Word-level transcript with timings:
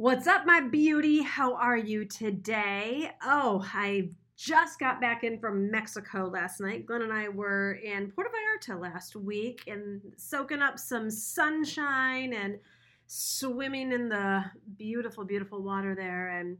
What's 0.00 0.28
up, 0.28 0.46
my 0.46 0.60
beauty? 0.60 1.22
How 1.22 1.54
are 1.54 1.76
you 1.76 2.04
today? 2.04 3.10
Oh, 3.20 3.66
I 3.74 4.10
just 4.36 4.78
got 4.78 5.00
back 5.00 5.24
in 5.24 5.40
from 5.40 5.72
Mexico 5.72 6.30
last 6.32 6.60
night. 6.60 6.86
Glenn 6.86 7.02
and 7.02 7.12
I 7.12 7.28
were 7.28 7.72
in 7.72 8.12
Puerto 8.12 8.30
Vallarta 8.30 8.80
last 8.80 9.16
week 9.16 9.64
and 9.66 10.00
soaking 10.16 10.62
up 10.62 10.78
some 10.78 11.10
sunshine 11.10 12.32
and 12.32 12.60
swimming 13.08 13.90
in 13.90 14.08
the 14.08 14.44
beautiful, 14.76 15.24
beautiful 15.24 15.64
water 15.64 15.96
there. 15.96 16.28
And 16.28 16.58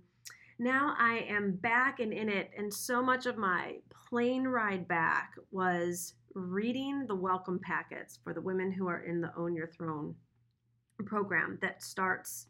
now 0.59 0.96
I 0.98 1.25
am 1.29 1.52
back 1.52 2.00
and 2.00 2.12
in 2.12 2.29
it. 2.29 2.50
And 2.59 2.75
so 2.75 3.00
much 3.00 3.27
of 3.27 3.39
my 3.39 3.77
plane 4.09 4.48
ride 4.48 4.89
back 4.89 5.34
was 5.52 6.14
reading 6.34 7.07
the 7.07 7.14
welcome 7.14 7.61
packets 7.62 8.18
for 8.25 8.34
the 8.34 8.41
women 8.41 8.73
who 8.73 8.89
are 8.89 9.05
in 9.05 9.20
the 9.20 9.30
Own 9.36 9.55
Your 9.55 9.68
Throne 9.68 10.16
program 11.07 11.61
that 11.62 11.84
starts 11.84 12.48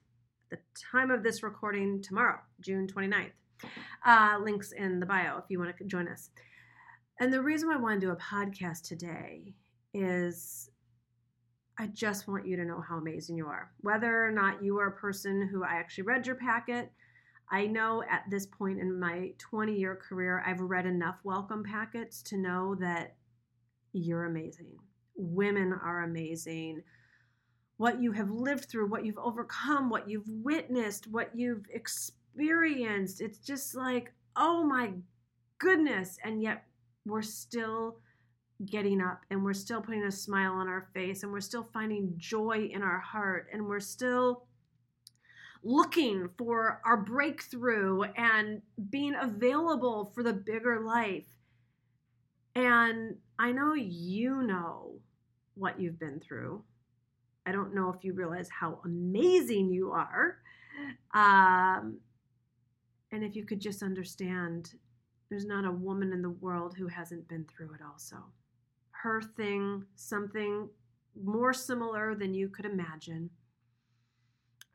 the 0.50 0.58
time 0.92 1.10
of 1.10 1.22
this 1.22 1.42
recording 1.42 2.02
tomorrow, 2.02 2.38
June 2.60 2.86
29th. 2.86 3.32
Uh, 4.06 4.38
links 4.42 4.72
in 4.72 5.00
the 5.00 5.06
bio 5.06 5.36
if 5.38 5.44
you 5.48 5.58
want 5.58 5.76
to 5.76 5.84
join 5.84 6.08
us. 6.08 6.30
And 7.20 7.32
the 7.32 7.42
reason 7.42 7.68
why 7.68 7.74
I 7.74 7.78
want 7.78 8.00
to 8.00 8.06
do 8.06 8.12
a 8.12 8.16
podcast 8.16 8.82
today 8.82 9.54
is 9.92 10.70
I 11.78 11.88
just 11.88 12.28
want 12.28 12.46
you 12.46 12.56
to 12.56 12.64
know 12.64 12.80
how 12.80 12.96
amazing 12.96 13.36
you 13.36 13.46
are. 13.46 13.72
Whether 13.80 14.24
or 14.24 14.30
not 14.30 14.62
you 14.62 14.78
are 14.78 14.88
a 14.88 14.92
person 14.92 15.48
who 15.50 15.64
I 15.64 15.74
actually 15.74 16.04
read 16.04 16.26
your 16.26 16.36
packet, 16.36 16.92
I 17.50 17.66
know 17.66 18.02
at 18.08 18.24
this 18.30 18.46
point 18.46 18.78
in 18.78 18.98
my 18.98 19.32
20 19.38 19.74
year 19.74 19.96
career, 19.96 20.42
I've 20.46 20.60
read 20.60 20.86
enough 20.86 21.16
welcome 21.24 21.64
packets 21.64 22.22
to 22.24 22.36
know 22.36 22.74
that 22.76 23.16
you're 23.92 24.26
amazing. 24.26 24.76
Women 25.16 25.72
are 25.72 26.02
amazing. 26.02 26.82
What 27.78 28.02
you 28.02 28.12
have 28.12 28.30
lived 28.30 28.66
through, 28.66 28.88
what 28.88 29.04
you've 29.04 29.18
overcome, 29.18 29.88
what 29.90 30.08
you've 30.08 30.28
witnessed, 30.28 31.06
what 31.06 31.30
you've 31.34 31.66
experienced. 31.72 33.20
It's 33.20 33.38
just 33.38 33.74
like, 33.74 34.12
oh 34.36 34.62
my 34.64 34.92
goodness. 35.58 36.18
And 36.22 36.42
yet 36.42 36.64
we're 37.06 37.22
still 37.22 37.96
getting 38.66 39.00
up 39.00 39.22
and 39.30 39.44
we're 39.44 39.54
still 39.54 39.80
putting 39.80 40.04
a 40.04 40.10
smile 40.10 40.52
on 40.52 40.68
our 40.68 40.88
face 40.92 41.22
and 41.22 41.32
we're 41.32 41.40
still 41.40 41.68
finding 41.72 42.14
joy 42.16 42.68
in 42.72 42.82
our 42.82 42.98
heart 42.98 43.48
and 43.52 43.64
we're 43.66 43.80
still 43.80 44.44
looking 45.62 46.28
for 46.36 46.80
our 46.84 46.96
breakthrough 46.96 48.02
and 48.16 48.62
being 48.90 49.14
available 49.20 50.10
for 50.14 50.22
the 50.22 50.32
bigger 50.32 50.80
life. 50.80 51.26
And 52.54 53.16
I 53.38 53.52
know 53.52 53.74
you 53.74 54.42
know 54.42 54.94
what 55.54 55.80
you've 55.80 55.98
been 55.98 56.20
through. 56.20 56.62
I 57.48 57.52
don't 57.52 57.74
know 57.74 57.90
if 57.90 58.04
you 58.04 58.12
realize 58.12 58.50
how 58.50 58.78
amazing 58.84 59.70
you 59.70 59.92
are. 59.92 60.36
Um, 61.14 61.98
and 63.10 63.24
if 63.24 63.34
you 63.34 63.44
could 63.44 63.60
just 63.60 63.82
understand, 63.82 64.74
there's 65.30 65.46
not 65.46 65.64
a 65.64 65.70
woman 65.70 66.12
in 66.12 66.20
the 66.20 66.30
world 66.30 66.74
who 66.76 66.86
hasn't 66.88 67.26
been 67.26 67.46
through 67.46 67.72
it 67.72 67.80
also. 67.82 68.16
Her 68.90 69.22
thing, 69.22 69.84
something 69.96 70.68
more 71.24 71.54
similar 71.54 72.14
than 72.14 72.34
you 72.34 72.48
could 72.48 72.66
imagine. 72.66 73.30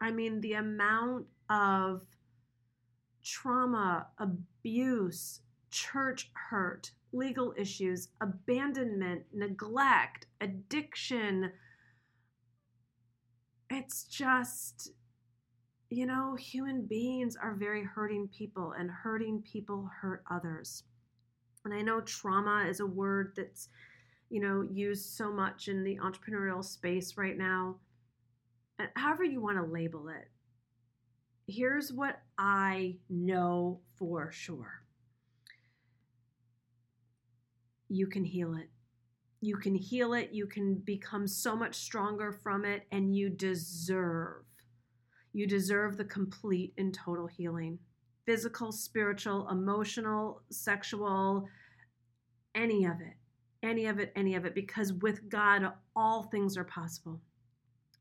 I 0.02 0.10
mean, 0.10 0.42
the 0.42 0.54
amount 0.54 1.28
of 1.50 2.02
trauma, 3.24 4.08
abuse, 4.18 5.42
church 5.70 6.32
hurt, 6.34 6.92
legal 7.12 7.54
issues, 7.56 8.10
abandonment, 8.20 9.24
neglect, 9.32 10.26
addiction. 10.42 11.52
It's 13.76 14.04
just, 14.04 14.92
you 15.90 16.06
know, 16.06 16.36
human 16.36 16.86
beings 16.86 17.36
are 17.42 17.56
very 17.56 17.84
hurting 17.84 18.28
people, 18.28 18.74
and 18.78 18.92
hurting 18.92 19.42
people 19.42 19.90
hurt 20.00 20.24
others. 20.30 20.84
And 21.66 21.74
I 21.74 21.82
know 21.82 22.02
trauma 22.02 22.68
is 22.70 22.82
a 22.82 22.86
word 22.86 23.34
that's, 23.36 23.70
you 24.30 24.42
know, 24.42 24.68
used 24.72 25.18
so 25.18 25.32
much 25.32 25.70
in 25.70 25.84
the 25.84 25.98
entrepreneurial 25.98 26.64
space 26.64 27.18
right 27.18 27.38
now. 27.38 27.78
And 28.78 28.90
however 28.96 29.24
you 29.24 29.42
want 29.42 29.58
to 29.58 29.64
label 29.64 30.08
it, 30.10 30.30
here's 31.48 31.92
what 31.92 32.22
I 32.38 32.98
know 33.10 33.82
for 33.98 34.32
sure 34.32 34.84
you 37.90 38.08
can 38.08 38.24
heal 38.24 38.56
it. 38.56 38.70
You 39.44 39.58
can 39.58 39.76
heal 39.76 40.14
it. 40.14 40.30
You 40.32 40.48
can 40.48 40.76
become 40.76 41.28
so 41.28 41.54
much 41.54 41.76
stronger 41.76 42.32
from 42.32 42.64
it, 42.64 42.88
and 42.94 43.14
you 43.14 43.30
deserve. 43.30 44.46
You 45.34 45.48
deserve 45.48 45.98
the 45.98 46.06
complete 46.06 46.74
and 46.78 46.94
total 46.94 47.28
healing 47.28 47.78
physical, 48.26 48.72
spiritual, 48.72 49.50
emotional, 49.50 50.44
sexual, 50.50 51.46
any 52.56 52.86
of 52.86 53.02
it. 53.02 53.16
Any 53.62 53.88
of 53.88 54.00
it, 54.00 54.14
any 54.16 54.36
of 54.36 54.46
it, 54.46 54.56
because 54.56 54.94
with 54.94 55.28
God, 55.28 55.74
all 55.94 56.24
things 56.24 56.56
are 56.56 56.64
possible. 56.64 57.20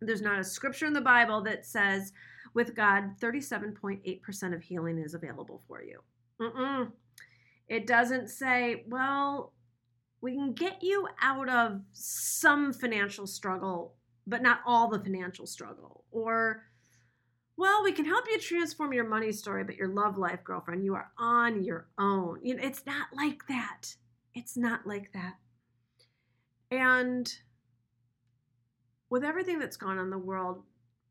There's 0.01 0.23
not 0.23 0.39
a 0.39 0.45
scripture 0.45 0.87
in 0.87 0.93
the 0.93 1.01
Bible 1.01 1.43
that 1.43 1.67
says, 1.67 2.13
with 2.55 2.77
God, 2.77 3.19
37.8% 3.21 4.55
of 4.55 4.63
healing 4.63 4.99
is 4.99 5.15
available 5.15 5.61
for 5.67 5.83
you. 5.83 5.99
Mm-mm. 6.41 6.93
It 7.69 7.89
doesn't 7.89 8.29
say, 8.29 8.85
well, 8.87 9.53
we 10.23 10.35
can 10.35 10.53
get 10.55 10.83
you 10.83 11.09
out 11.21 11.49
of 11.49 11.81
some 11.93 12.73
financial 12.73 13.27
struggle, 13.27 13.97
but 14.27 14.41
not 14.41 14.61
all 14.65 14.89
the 14.89 15.01
financial 15.01 15.47
struggle. 15.47 16.05
Or, 16.13 16.63
well, 17.57 17.83
we 17.83 17.93
can 17.93 18.05
help 18.05 18.25
you 18.31 18.39
transform 18.39 18.93
your 18.93 19.09
money 19.09 19.33
story, 19.33 19.65
but 19.65 19.77
your 19.77 19.89
love 19.89 20.17
life, 20.17 20.45
girlfriend, 20.45 20.85
you 20.85 20.95
are 20.95 21.11
on 21.19 21.65
your 21.65 21.89
own. 21.99 22.39
You 22.43 22.55
know, 22.55 22.63
it's 22.63 22.87
not 22.87 23.09
like 23.13 23.47
that. 23.49 23.97
It's 24.35 24.57
not 24.57 24.87
like 24.87 25.13
that. 25.13 25.35
And 26.71 27.31
with 29.11 29.25
everything 29.25 29.59
that's 29.59 29.77
gone 29.77 29.99
on 29.99 30.05
in 30.05 30.11
the 30.11 30.19
world 30.19 30.63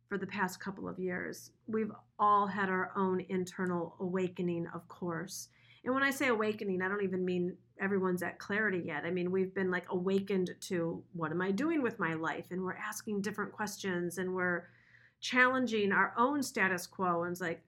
for 0.08 0.18
the 0.18 0.26
past 0.26 0.60
couple 0.60 0.88
of 0.88 1.00
years, 1.00 1.52
we've 1.68 1.92
all 2.18 2.48
had 2.48 2.70
our 2.70 2.92
own 2.96 3.26
internal 3.28 3.96
awakening, 4.00 4.68
of 4.74 4.88
course. 4.88 5.50
And 5.84 5.94
when 5.94 6.04
I 6.04 6.12
say 6.12 6.28
awakening, 6.28 6.82
I 6.82 6.88
don't 6.88 7.04
even 7.04 7.26
mean 7.26 7.58
everyone's 7.80 8.22
at 8.22 8.38
clarity 8.38 8.84
yet. 8.86 9.04
I 9.04 9.12
mean, 9.12 9.32
we've 9.32 9.54
been 9.54 9.72
like 9.72 9.86
awakened 9.90 10.52
to 10.62 11.04
what 11.14 11.32
am 11.32 11.42
I 11.42 11.52
doing 11.52 11.82
with 11.82 12.00
my 12.00 12.14
life? 12.14 12.46
And 12.52 12.64
we're 12.64 12.76
asking 12.76 13.22
different 13.22 13.52
questions 13.52 14.20
and 14.20 14.34
we're 14.36 14.66
challenging 15.20 15.92
our 15.92 16.14
own 16.18 16.44
status 16.44 16.86
quo. 16.86 17.24
And 17.24 17.32
it's 17.32 17.42
like, 17.42 17.64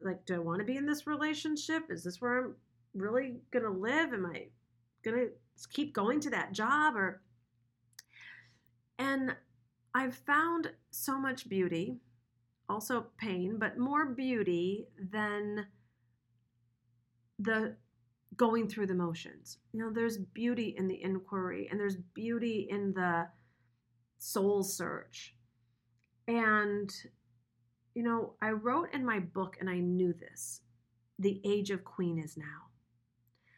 like, 0.00 0.24
do 0.26 0.34
I 0.34 0.38
want 0.38 0.58
to 0.58 0.64
be 0.64 0.76
in 0.76 0.86
this 0.86 1.06
relationship? 1.06 1.84
Is 1.88 2.02
this 2.02 2.20
where 2.20 2.44
I'm 2.44 2.54
really 2.94 3.36
gonna 3.52 3.70
live? 3.70 4.12
Am 4.12 4.26
I 4.26 4.48
gonna 5.04 5.26
keep 5.72 5.94
going 5.94 6.18
to 6.20 6.30
that 6.30 6.52
job 6.52 6.96
or 6.96 7.22
and 8.98 9.34
I've 9.94 10.14
found 10.14 10.72
so 10.90 11.18
much 11.18 11.48
beauty, 11.48 11.98
also 12.68 13.06
pain, 13.18 13.58
but 13.58 13.78
more 13.78 14.06
beauty 14.06 14.88
than 15.12 15.66
the 17.38 17.76
going 18.36 18.68
through 18.68 18.86
the 18.86 18.94
motions. 18.94 19.58
You 19.72 19.80
know, 19.80 19.90
there's 19.92 20.18
beauty 20.18 20.74
in 20.76 20.88
the 20.88 21.02
inquiry 21.02 21.68
and 21.70 21.78
there's 21.78 21.96
beauty 21.96 22.66
in 22.70 22.92
the 22.92 23.28
soul 24.18 24.62
search. 24.62 25.34
And, 26.26 26.92
you 27.94 28.02
know, 28.02 28.34
I 28.40 28.50
wrote 28.50 28.88
in 28.92 29.04
my 29.04 29.20
book, 29.20 29.56
and 29.60 29.68
I 29.68 29.78
knew 29.78 30.12
this 30.12 30.62
the 31.18 31.40
age 31.44 31.70
of 31.70 31.84
queen 31.84 32.18
is 32.18 32.36
now. 32.36 32.70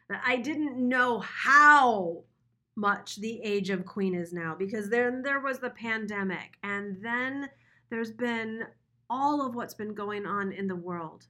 But 0.07 0.19
I 0.25 0.37
didn't 0.37 0.77
know 0.77 1.19
how 1.19 2.23
much 2.75 3.15
the 3.15 3.41
age 3.41 3.71
of 3.71 3.85
queen 3.85 4.13
is 4.13 4.31
now 4.31 4.55
because 4.57 4.89
then 4.89 5.23
there 5.23 5.39
was 5.39 5.57
the 5.57 5.71
pandemic 5.71 6.57
and 6.61 6.95
then 7.01 7.49
there's 7.89 8.11
been 8.11 8.63
all 9.09 9.43
of 9.43 9.55
what's 9.55 9.73
been 9.73 9.95
going 9.95 10.27
on 10.27 10.51
in 10.51 10.67
the 10.67 10.75
world 10.75 11.25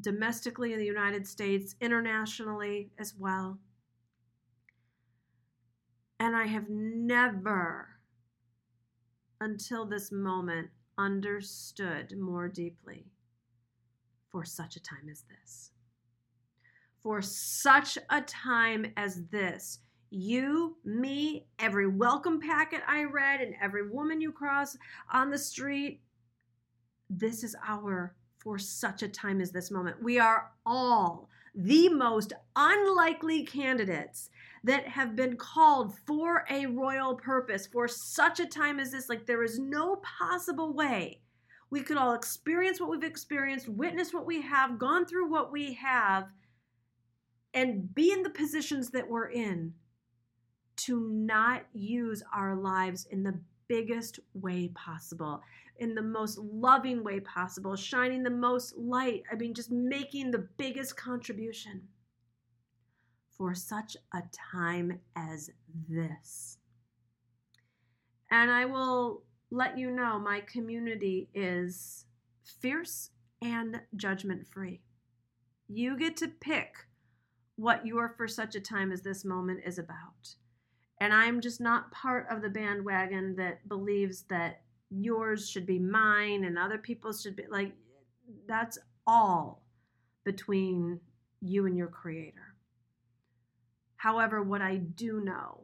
domestically 0.00 0.72
in 0.72 0.78
the 0.78 0.86
United 0.86 1.26
States, 1.26 1.74
internationally 1.80 2.90
as 2.98 3.14
well. 3.18 3.58
And 6.18 6.36
I 6.36 6.46
have 6.46 6.68
never, 6.68 7.88
until 9.40 9.84
this 9.84 10.12
moment, 10.12 10.68
understood 10.98 12.16
more 12.16 12.48
deeply 12.48 13.06
for 14.30 14.44
such 14.44 14.76
a 14.76 14.82
time 14.82 15.08
as 15.10 15.24
this. 15.28 15.72
For 17.02 17.20
such 17.20 17.98
a 18.10 18.20
time 18.22 18.86
as 18.96 19.24
this, 19.32 19.80
you, 20.10 20.76
me, 20.84 21.46
every 21.58 21.88
welcome 21.88 22.38
packet 22.40 22.82
I 22.86 23.04
read, 23.04 23.40
and 23.40 23.54
every 23.60 23.88
woman 23.88 24.20
you 24.20 24.30
cross 24.30 24.76
on 25.12 25.30
the 25.30 25.38
street, 25.38 26.00
this 27.10 27.42
is 27.42 27.56
our 27.66 28.14
for 28.42 28.58
such 28.58 29.02
a 29.02 29.08
time 29.08 29.40
as 29.40 29.52
this 29.52 29.70
moment. 29.70 30.02
We 30.02 30.18
are 30.18 30.50
all 30.66 31.28
the 31.54 31.88
most 31.88 32.32
unlikely 32.56 33.44
candidates 33.44 34.30
that 34.64 34.86
have 34.88 35.16
been 35.16 35.36
called 35.36 35.94
for 36.06 36.44
a 36.50 36.66
royal 36.66 37.14
purpose 37.14 37.66
for 37.66 37.88
such 37.88 38.40
a 38.40 38.46
time 38.46 38.80
as 38.80 38.92
this. 38.92 39.08
Like, 39.08 39.26
there 39.26 39.42
is 39.42 39.58
no 39.58 39.96
possible 39.96 40.72
way 40.72 41.20
we 41.72 41.80
could 41.80 41.96
all 41.96 42.12
experience 42.12 42.78
what 42.78 42.90
we've 42.90 43.02
experienced, 43.02 43.66
witness 43.66 44.12
what 44.12 44.26
we 44.26 44.42
have, 44.42 44.78
gone 44.78 45.06
through 45.06 45.30
what 45.30 45.50
we 45.50 45.72
have, 45.72 46.28
and 47.54 47.94
be 47.94 48.12
in 48.12 48.22
the 48.22 48.28
positions 48.30 48.90
that 48.90 49.08
we're 49.08 49.30
in 49.30 49.72
to 50.76 51.08
not 51.10 51.62
use 51.72 52.22
our 52.34 52.54
lives 52.54 53.06
in 53.10 53.22
the 53.22 53.40
biggest 53.68 54.20
way 54.34 54.68
possible, 54.74 55.40
in 55.78 55.94
the 55.94 56.02
most 56.02 56.38
loving 56.38 57.02
way 57.02 57.20
possible, 57.20 57.76
shining 57.76 58.22
the 58.22 58.30
most 58.30 58.76
light. 58.76 59.22
I 59.30 59.34
mean, 59.34 59.54
just 59.54 59.70
making 59.70 60.30
the 60.30 60.46
biggest 60.56 60.96
contribution 60.96 61.82
for 63.36 63.54
such 63.54 63.96
a 64.14 64.22
time 64.32 65.00
as 65.16 65.50
this. 65.88 66.58
And 68.30 68.50
I 68.50 68.64
will 68.64 69.22
let 69.50 69.76
you 69.76 69.90
know 69.90 70.18
my 70.18 70.40
community 70.40 71.28
is 71.34 72.06
fierce 72.44 73.10
and 73.42 73.80
judgment 73.96 74.46
free. 74.46 74.80
You 75.68 75.96
get 75.96 76.16
to 76.18 76.28
pick 76.28 76.74
what 77.56 77.86
your 77.86 78.14
for 78.16 78.26
such 78.28 78.54
a 78.54 78.60
time 78.60 78.92
as 78.92 79.02
this 79.02 79.24
moment 79.24 79.60
is 79.66 79.78
about. 79.78 80.36
And 81.00 81.12
I'm 81.12 81.40
just 81.40 81.60
not 81.60 81.90
part 81.90 82.26
of 82.30 82.42
the 82.42 82.48
bandwagon 82.48 83.34
that 83.36 83.68
believes 83.68 84.22
that 84.28 84.62
yours 84.94 85.48
should 85.48 85.66
be 85.66 85.78
mine 85.78 86.44
and 86.44 86.58
other 86.58 86.78
people's 86.78 87.22
should 87.22 87.36
be 87.36 87.44
like 87.50 87.72
that's 88.46 88.78
all 89.06 89.62
between 90.24 91.00
you 91.40 91.66
and 91.66 91.76
your 91.76 91.88
creator. 91.88 92.54
However, 93.96 94.42
what 94.42 94.62
I 94.62 94.76
do 94.76 95.20
know 95.20 95.60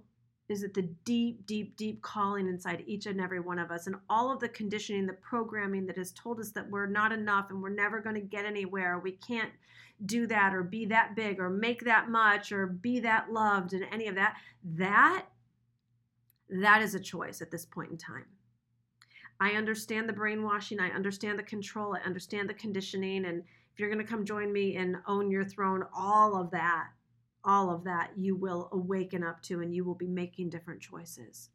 is 0.48 0.62
that 0.62 0.72
the 0.72 0.88
deep, 1.04 1.46
deep, 1.46 1.76
deep 1.76 2.00
calling 2.02 2.48
inside 2.48 2.82
each 2.86 3.06
and 3.06 3.20
every 3.20 3.40
one 3.40 3.58
of 3.58 3.70
us, 3.70 3.86
and 3.86 3.96
all 4.08 4.32
of 4.32 4.40
the 4.40 4.48
conditioning, 4.48 5.06
the 5.06 5.12
programming 5.12 5.86
that 5.86 5.98
has 5.98 6.12
told 6.12 6.40
us 6.40 6.50
that 6.52 6.70
we're 6.70 6.86
not 6.86 7.12
enough 7.12 7.50
and 7.50 7.62
we're 7.62 7.68
never 7.68 8.00
going 8.00 8.14
to 8.14 8.20
get 8.20 8.46
anywhere, 8.46 8.98
we 8.98 9.12
can't 9.12 9.50
do 10.06 10.26
that 10.26 10.54
or 10.54 10.62
be 10.62 10.86
that 10.86 11.14
big 11.16 11.38
or 11.38 11.50
make 11.50 11.84
that 11.84 12.08
much 12.08 12.50
or 12.52 12.66
be 12.66 13.00
that 13.00 13.30
loved 13.30 13.72
and 13.72 13.84
any 13.92 14.06
of 14.06 14.14
that, 14.14 14.36
that 14.64 15.26
that 16.48 16.82
is 16.82 16.94
a 16.94 17.00
choice 17.00 17.42
at 17.42 17.50
this 17.50 17.66
point 17.66 17.90
in 17.90 17.98
time. 17.98 18.24
I 19.40 19.50
understand 19.50 20.08
the 20.08 20.12
brainwashing, 20.12 20.80
I 20.80 20.90
understand 20.90 21.38
the 21.38 21.44
control, 21.44 21.96
I 21.96 22.04
understand 22.04 22.48
the 22.48 22.54
conditioning, 22.54 23.24
and 23.24 23.42
if 23.72 23.78
you're 23.78 23.90
going 23.90 24.04
to 24.04 24.10
come 24.10 24.24
join 24.24 24.52
me 24.52 24.76
and 24.76 24.96
own 25.06 25.30
your 25.30 25.44
throne, 25.44 25.84
all 25.94 26.40
of 26.40 26.50
that 26.50 26.88
all 27.44 27.70
of 27.70 27.84
that 27.84 28.10
you 28.16 28.36
will 28.36 28.68
awaken 28.72 29.22
up 29.22 29.42
to 29.42 29.60
and 29.60 29.74
you 29.74 29.84
will 29.84 29.94
be 29.94 30.08
making 30.08 30.50
different 30.50 30.80
choices. 30.80 31.50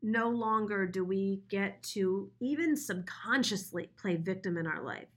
No 0.00 0.30
longer 0.30 0.86
do 0.86 1.04
we 1.04 1.42
get 1.50 1.82
to 1.82 2.30
even 2.40 2.76
subconsciously 2.76 3.90
play 4.00 4.16
victim 4.16 4.56
in 4.56 4.66
our 4.66 4.82
life. 4.82 5.08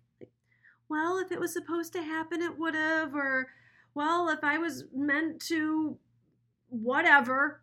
Well, 0.89 1.19
if 1.19 1.31
it 1.31 1.39
was 1.39 1.53
supposed 1.53 1.93
to 1.93 2.01
happen, 2.01 2.41
it 2.41 2.57
would 2.57 2.75
have, 2.75 3.15
or, 3.15 3.47
well, 3.93 4.27
if 4.27 4.43
I 4.43 4.57
was 4.57 4.83
meant 4.93 5.39
to, 5.43 5.97
whatever, 6.67 7.61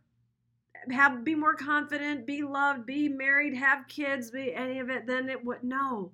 have 0.91 1.25
be 1.25 1.35
more 1.35 1.55
confident, 1.55 2.27
be 2.27 2.43
loved, 2.43 2.87
be 2.87 3.09
married, 3.09 3.55
have 3.55 3.89
kids, 3.89 4.31
be 4.31 4.55
any 4.55 4.79
of 4.79 4.91
it, 4.91 5.07
then 5.07 5.29
it 5.29 5.45
would 5.45 5.63
no. 5.63 6.13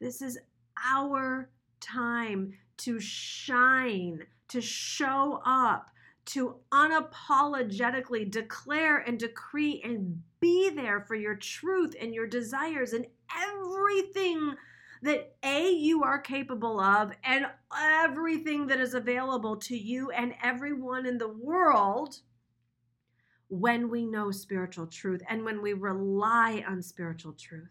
This 0.00 0.22
is 0.22 0.38
our 0.84 1.50
time 1.80 2.54
to 2.78 2.98
shine, 2.98 4.26
to 4.48 4.60
show 4.60 5.40
up, 5.44 5.90
to 6.24 6.56
unapologetically 6.72 8.30
declare 8.30 8.98
and 8.98 9.18
decree 9.18 9.80
and 9.84 10.22
be 10.40 10.70
there 10.70 11.00
for 11.00 11.14
your 11.14 11.34
truth 11.34 11.94
and 12.00 12.14
your 12.14 12.26
desires 12.26 12.92
and 12.92 13.06
everything 13.36 14.54
that 15.02 15.34
A, 15.42 15.70
you 15.70 16.04
are 16.04 16.20
capable 16.20 16.78
of, 16.78 17.12
and 17.24 17.46
everything 17.76 18.68
that 18.68 18.78
is 18.78 18.94
available 18.94 19.56
to 19.56 19.76
you 19.76 20.10
and 20.10 20.34
everyone 20.42 21.06
in 21.06 21.18
the 21.18 21.28
world 21.28 22.20
when 23.52 23.90
we 23.90 24.06
know 24.06 24.30
spiritual 24.30 24.86
truth 24.86 25.20
and 25.28 25.44
when 25.44 25.60
we 25.60 25.74
rely 25.74 26.64
on 26.66 26.80
spiritual 26.80 27.34
truth. 27.34 27.68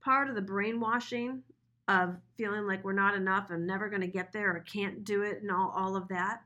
Part 0.00 0.28
of 0.28 0.34
the 0.34 0.42
brainwashing 0.42 1.44
of 1.86 2.16
feeling 2.36 2.66
like 2.66 2.82
we're 2.82 2.92
not 2.94 3.14
enough 3.14 3.50
and 3.50 3.64
never 3.64 3.88
going 3.88 4.00
to 4.00 4.08
get 4.08 4.32
there 4.32 4.56
or 4.56 4.60
can't 4.60 5.04
do 5.04 5.22
it 5.22 5.42
and 5.42 5.52
all, 5.52 5.72
all 5.72 5.94
of 5.94 6.08
that. 6.08 6.40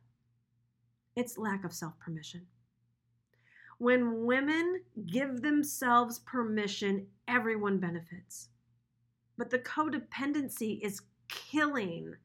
It's 1.16 1.38
lack 1.38 1.64
of 1.64 1.72
self 1.72 1.98
permission. 1.98 2.42
When 3.78 4.26
women 4.26 4.82
give 5.06 5.40
themselves 5.40 6.18
permission, 6.18 7.06
everyone 7.26 7.78
benefits. 7.78 8.50
But 9.38 9.48
the 9.48 9.60
codependency 9.60 10.78
is 10.82 11.00
killing 11.28 12.16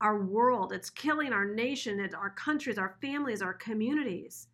our 0.00 0.22
world, 0.22 0.72
it's 0.72 0.90
killing 0.90 1.32
our 1.32 1.44
nation, 1.44 1.98
it's 1.98 2.14
our 2.14 2.30
countries, 2.30 2.78
our 2.78 2.94
families, 3.02 3.42
our 3.42 3.54
communities 3.54 4.46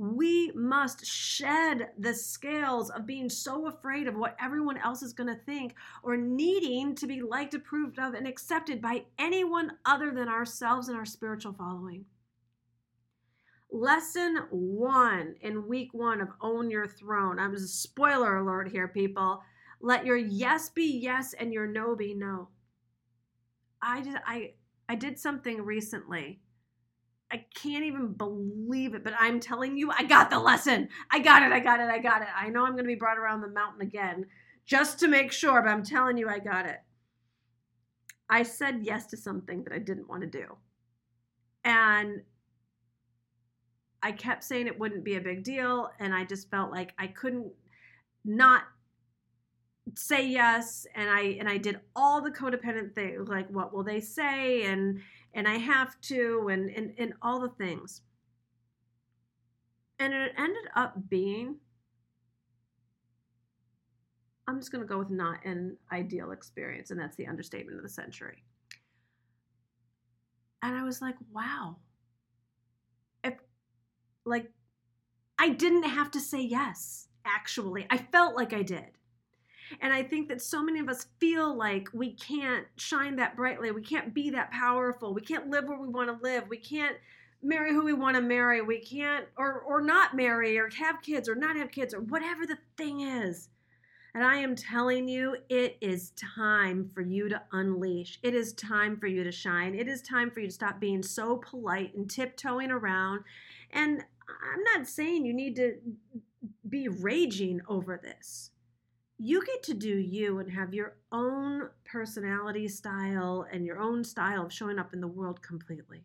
we 0.00 0.50
must 0.54 1.04
shed 1.04 1.90
the 1.98 2.14
scales 2.14 2.88
of 2.88 3.04
being 3.04 3.28
so 3.28 3.66
afraid 3.66 4.08
of 4.08 4.16
what 4.16 4.34
everyone 4.40 4.78
else 4.78 5.02
is 5.02 5.12
going 5.12 5.28
to 5.28 5.42
think 5.44 5.74
or 6.02 6.16
needing 6.16 6.94
to 6.94 7.06
be 7.06 7.20
liked, 7.20 7.52
approved 7.52 7.98
of, 7.98 8.14
and 8.14 8.26
accepted 8.26 8.80
by 8.80 9.04
anyone 9.18 9.72
other 9.84 10.10
than 10.10 10.26
ourselves 10.26 10.88
and 10.88 10.96
our 10.96 11.04
spiritual 11.04 11.52
following. 11.52 12.06
Lesson 13.70 14.38
one 14.48 15.34
in 15.42 15.68
week 15.68 15.92
one 15.92 16.22
of 16.22 16.30
Own 16.40 16.70
Your 16.70 16.86
Throne. 16.86 17.38
I'm 17.38 17.52
just 17.52 17.64
a 17.64 17.68
spoiler 17.68 18.38
alert 18.38 18.70
here, 18.70 18.88
people. 18.88 19.42
Let 19.82 20.06
your 20.06 20.16
yes 20.16 20.70
be 20.70 20.98
yes 20.98 21.34
and 21.34 21.52
your 21.52 21.66
no 21.66 21.94
be 21.94 22.14
no. 22.14 22.48
I 23.82 24.00
did 24.00 24.16
I 24.26 24.54
I 24.88 24.94
did 24.94 25.18
something 25.18 25.60
recently 25.60 26.40
I 27.32 27.44
can't 27.54 27.84
even 27.84 28.12
believe 28.12 28.94
it, 28.94 29.04
but 29.04 29.14
I'm 29.18 29.38
telling 29.38 29.76
you, 29.76 29.90
I 29.90 30.04
got 30.04 30.30
the 30.30 30.38
lesson. 30.38 30.88
I 31.10 31.20
got 31.20 31.42
it. 31.42 31.52
I 31.52 31.60
got 31.60 31.80
it. 31.80 31.88
I 31.88 31.98
got 31.98 32.22
it. 32.22 32.28
I 32.36 32.48
know 32.48 32.64
I'm 32.64 32.72
going 32.72 32.84
to 32.84 32.88
be 32.88 32.96
brought 32.96 33.18
around 33.18 33.40
the 33.40 33.48
mountain 33.48 33.82
again 33.82 34.26
just 34.66 34.98
to 35.00 35.08
make 35.08 35.30
sure, 35.30 35.62
but 35.62 35.70
I'm 35.70 35.84
telling 35.84 36.16
you, 36.16 36.28
I 36.28 36.38
got 36.38 36.66
it. 36.66 36.78
I 38.28 38.42
said 38.42 38.80
yes 38.82 39.06
to 39.06 39.16
something 39.16 39.64
that 39.64 39.72
I 39.72 39.78
didn't 39.78 40.08
want 40.08 40.22
to 40.22 40.28
do. 40.28 40.56
And 41.64 42.22
I 44.02 44.12
kept 44.12 44.44
saying 44.44 44.66
it 44.66 44.78
wouldn't 44.78 45.04
be 45.04 45.16
a 45.16 45.20
big 45.20 45.44
deal. 45.44 45.90
And 45.98 46.14
I 46.14 46.24
just 46.24 46.50
felt 46.50 46.70
like 46.70 46.94
I 46.98 47.06
couldn't 47.08 47.52
not 48.24 48.62
say 49.94 50.26
yes 50.26 50.86
and 50.94 51.08
i 51.08 51.20
and 51.40 51.48
i 51.48 51.56
did 51.56 51.80
all 51.96 52.20
the 52.20 52.30
codependent 52.30 52.94
things 52.94 53.28
like 53.28 53.48
what 53.50 53.72
will 53.72 53.82
they 53.82 54.00
say 54.00 54.64
and 54.64 55.00
and 55.34 55.46
I 55.46 55.58
have 55.58 56.00
to, 56.02 56.48
and, 56.50 56.70
and, 56.70 56.92
and 56.98 57.14
all 57.22 57.40
the 57.40 57.48
things. 57.48 58.02
And 59.98 60.12
it 60.12 60.32
ended 60.36 60.64
up 60.74 61.08
being, 61.08 61.56
I'm 64.48 64.58
just 64.58 64.72
going 64.72 64.82
to 64.82 64.88
go 64.88 64.98
with 64.98 65.10
not 65.10 65.44
an 65.44 65.76
ideal 65.92 66.32
experience, 66.32 66.90
and 66.90 66.98
that's 66.98 67.16
the 67.16 67.26
understatement 67.26 67.76
of 67.76 67.82
the 67.82 67.88
century. 67.88 68.42
And 70.62 70.76
I 70.76 70.82
was 70.82 71.00
like, 71.00 71.16
wow. 71.32 71.76
If, 73.22 73.34
like, 74.24 74.50
I 75.38 75.50
didn't 75.50 75.84
have 75.84 76.10
to 76.12 76.20
say 76.20 76.40
yes, 76.40 77.08
actually. 77.24 77.86
I 77.90 77.96
felt 77.96 78.36
like 78.36 78.52
I 78.52 78.62
did. 78.62 78.98
And 79.80 79.92
I 79.92 80.02
think 80.02 80.28
that 80.28 80.42
so 80.42 80.62
many 80.62 80.80
of 80.80 80.88
us 80.88 81.06
feel 81.18 81.54
like 81.56 81.88
we 81.92 82.14
can't 82.14 82.66
shine 82.76 83.16
that 83.16 83.36
brightly. 83.36 83.70
We 83.70 83.82
can't 83.82 84.12
be 84.12 84.30
that 84.30 84.50
powerful. 84.50 85.14
We 85.14 85.20
can't 85.20 85.48
live 85.48 85.68
where 85.68 85.78
we 85.78 85.88
want 85.88 86.08
to 86.08 86.22
live. 86.22 86.44
We 86.48 86.58
can't 86.58 86.96
marry 87.42 87.72
who 87.72 87.84
we 87.84 87.92
want 87.92 88.16
to 88.16 88.22
marry. 88.22 88.60
We 88.62 88.80
can't 88.80 89.26
or 89.36 89.60
or 89.60 89.80
not 89.80 90.14
marry 90.14 90.58
or 90.58 90.68
have 90.70 91.02
kids 91.02 91.28
or 91.28 91.34
not 91.34 91.56
have 91.56 91.70
kids 91.70 91.94
or 91.94 92.00
whatever 92.00 92.46
the 92.46 92.58
thing 92.76 93.00
is. 93.00 93.48
And 94.12 94.24
I 94.24 94.38
am 94.38 94.56
telling 94.56 95.06
you, 95.06 95.36
it 95.48 95.76
is 95.80 96.10
time 96.36 96.90
for 96.92 97.00
you 97.00 97.28
to 97.28 97.40
unleash. 97.52 98.18
It 98.24 98.34
is 98.34 98.52
time 98.54 98.96
for 98.96 99.06
you 99.06 99.22
to 99.22 99.30
shine. 99.30 99.76
It 99.76 99.86
is 99.86 100.02
time 100.02 100.32
for 100.32 100.40
you 100.40 100.48
to 100.48 100.52
stop 100.52 100.80
being 100.80 101.02
so 101.02 101.36
polite 101.36 101.94
and 101.94 102.10
tiptoeing 102.10 102.72
around. 102.72 103.20
And 103.70 104.04
I'm 104.28 104.62
not 104.74 104.88
saying 104.88 105.24
you 105.24 105.32
need 105.32 105.54
to 105.56 105.76
be 106.68 106.88
raging 106.88 107.60
over 107.68 108.00
this 108.02 108.50
you 109.22 109.44
get 109.44 109.62
to 109.62 109.74
do 109.74 109.98
you 109.98 110.38
and 110.38 110.50
have 110.50 110.72
your 110.72 110.96
own 111.12 111.68
personality 111.84 112.66
style 112.66 113.46
and 113.52 113.66
your 113.66 113.78
own 113.78 114.02
style 114.02 114.46
of 114.46 114.52
showing 114.52 114.78
up 114.78 114.94
in 114.94 115.00
the 115.02 115.06
world 115.06 115.42
completely. 115.42 116.02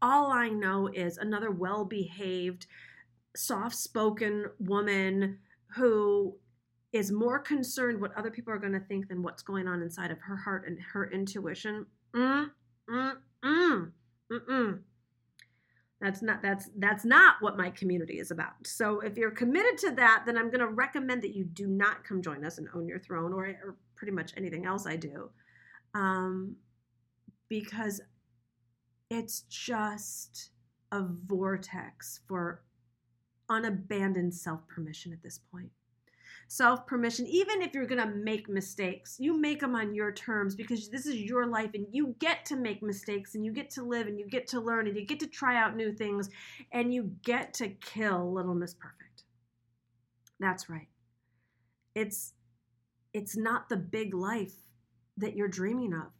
All 0.00 0.32
I 0.32 0.48
know 0.48 0.88
is 0.88 1.18
another 1.18 1.50
well 1.50 1.84
behaved, 1.84 2.66
soft 3.36 3.76
spoken 3.76 4.46
woman 4.58 5.38
who 5.76 6.34
is 6.94 7.12
more 7.12 7.38
concerned 7.38 8.00
what 8.00 8.16
other 8.16 8.30
people 8.30 8.54
are 8.54 8.58
going 8.58 8.72
to 8.72 8.80
think 8.80 9.08
than 9.08 9.22
what's 9.22 9.42
going 9.42 9.68
on 9.68 9.82
inside 9.82 10.10
of 10.10 10.18
her 10.20 10.36
heart 10.36 10.66
and 10.66 10.78
her 10.80 11.10
intuition. 11.10 11.84
Mm, 12.14 12.50
mm, 12.88 13.12
mm, 13.44 13.90
mm, 14.32 14.46
mm. 14.48 14.78
That's 16.00 16.22
not 16.22 16.42
that's 16.42 16.70
that's 16.78 17.04
not 17.04 17.36
what 17.40 17.56
my 17.56 17.70
community 17.70 18.18
is 18.18 18.30
about. 18.30 18.66
So 18.66 19.00
if 19.00 19.16
you're 19.16 19.30
committed 19.30 19.78
to 19.78 19.90
that, 19.92 20.24
then 20.26 20.36
I'm 20.36 20.50
going 20.50 20.60
to 20.60 20.68
recommend 20.68 21.22
that 21.22 21.34
you 21.34 21.44
do 21.44 21.66
not 21.66 22.04
come 22.04 22.20
join 22.20 22.44
us 22.44 22.58
and 22.58 22.68
own 22.74 22.86
your 22.86 22.98
throne 22.98 23.32
or, 23.32 23.46
or 23.46 23.76
pretty 23.96 24.12
much 24.12 24.32
anything 24.36 24.66
else 24.66 24.86
I 24.86 24.96
do. 24.96 25.30
Um, 25.94 26.56
because 27.48 28.00
it's 29.10 29.42
just 29.42 30.50
a 30.92 31.02
vortex 31.02 32.20
for 32.26 32.62
unabandoned 33.48 34.34
self 34.34 34.66
permission 34.68 35.12
at 35.12 35.22
this 35.22 35.38
point 35.52 35.70
self 36.48 36.86
permission, 36.86 37.26
even 37.26 37.62
if 37.62 37.74
you're 37.74 37.86
going 37.86 38.00
to 38.00 38.14
make 38.14 38.48
mistakes, 38.48 39.16
you 39.18 39.38
make 39.38 39.60
them 39.60 39.74
on 39.74 39.94
your 39.94 40.12
terms 40.12 40.54
because 40.54 40.88
this 40.88 41.06
is 41.06 41.16
your 41.16 41.46
life 41.46 41.70
and 41.74 41.86
you 41.90 42.14
get 42.18 42.44
to 42.46 42.56
make 42.56 42.82
mistakes 42.82 43.34
and 43.34 43.44
you 43.44 43.52
get 43.52 43.70
to 43.70 43.82
live 43.82 44.06
and 44.06 44.18
you 44.18 44.26
get 44.28 44.46
to 44.48 44.60
learn 44.60 44.86
and 44.86 44.96
you 44.96 45.04
get 45.04 45.20
to 45.20 45.26
try 45.26 45.56
out 45.56 45.76
new 45.76 45.92
things 45.92 46.30
and 46.72 46.92
you 46.92 47.10
get 47.22 47.54
to 47.54 47.68
kill 47.68 48.32
Little 48.32 48.54
Miss 48.54 48.74
Perfect. 48.74 49.24
That's 50.40 50.68
right. 50.68 50.88
It's 51.94 52.34
it's 53.12 53.36
not 53.36 53.68
the 53.68 53.76
big 53.76 54.12
life 54.12 54.54
that 55.16 55.36
you're 55.36 55.48
dreaming 55.48 55.92
of. 55.92 56.10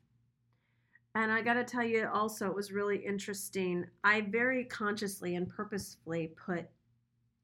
And 1.17 1.31
I 1.31 1.43
got 1.43 1.55
to 1.55 1.65
tell 1.65 1.85
you 1.85 2.09
also 2.13 2.47
it 2.47 2.55
was 2.55 2.73
really 2.73 2.99
interesting. 2.99 3.85
I 4.03 4.21
very 4.21 4.65
consciously 4.65 5.35
and 5.35 5.49
purposefully 5.49 6.33
put 6.45 6.67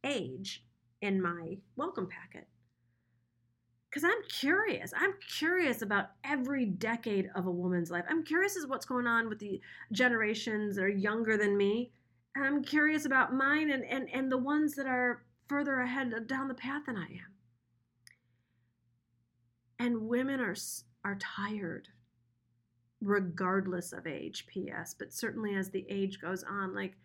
age 0.04 0.64
in 1.02 1.20
my 1.20 1.56
welcome 1.76 2.08
packet 2.08 2.46
because 3.90 4.04
I'm 4.04 4.23
curious. 4.28 4.92
I'm 4.97 5.14
curious 5.37 5.82
about 5.82 6.11
every 6.23 6.64
decade 6.64 7.28
of 7.35 7.47
a 7.47 7.50
woman's 7.50 7.90
life. 7.90 8.04
I'm 8.09 8.23
curious 8.23 8.56
as 8.56 8.68
what's 8.68 8.87
going 8.87 9.09
on 9.09 9.28
with 9.28 9.40
the 9.40 9.61
generations 9.90 10.76
that 10.76 10.85
are 10.85 10.88
younger 10.88 11.37
than 11.37 11.56
me. 11.56 11.90
And 12.37 12.44
I'm 12.44 12.62
curious 12.62 13.04
about 13.04 13.35
mine 13.35 13.70
and, 13.70 13.85
and, 13.85 14.09
and 14.11 14.30
the 14.30 14.38
ones 14.38 14.76
that 14.76 14.87
are 14.87 15.25
further 15.49 15.80
ahead 15.80 16.14
uh, 16.14 16.20
down 16.20 16.47
the 16.47 16.54
path 16.54 16.82
than 16.87 16.97
I 16.97 17.06
am. 17.06 17.35
And 19.80 20.02
women 20.02 20.38
are, 20.38 20.54
are 21.04 21.16
tired, 21.16 21.88
regardless 23.00 23.92
of 23.92 24.06
age, 24.06 24.47
P.S., 24.47 24.94
but 24.97 25.12
certainly 25.12 25.56
as 25.56 25.70
the 25.70 25.85
age 25.88 26.20
goes 26.20 26.44
on, 26.44 26.76
like 26.76 26.97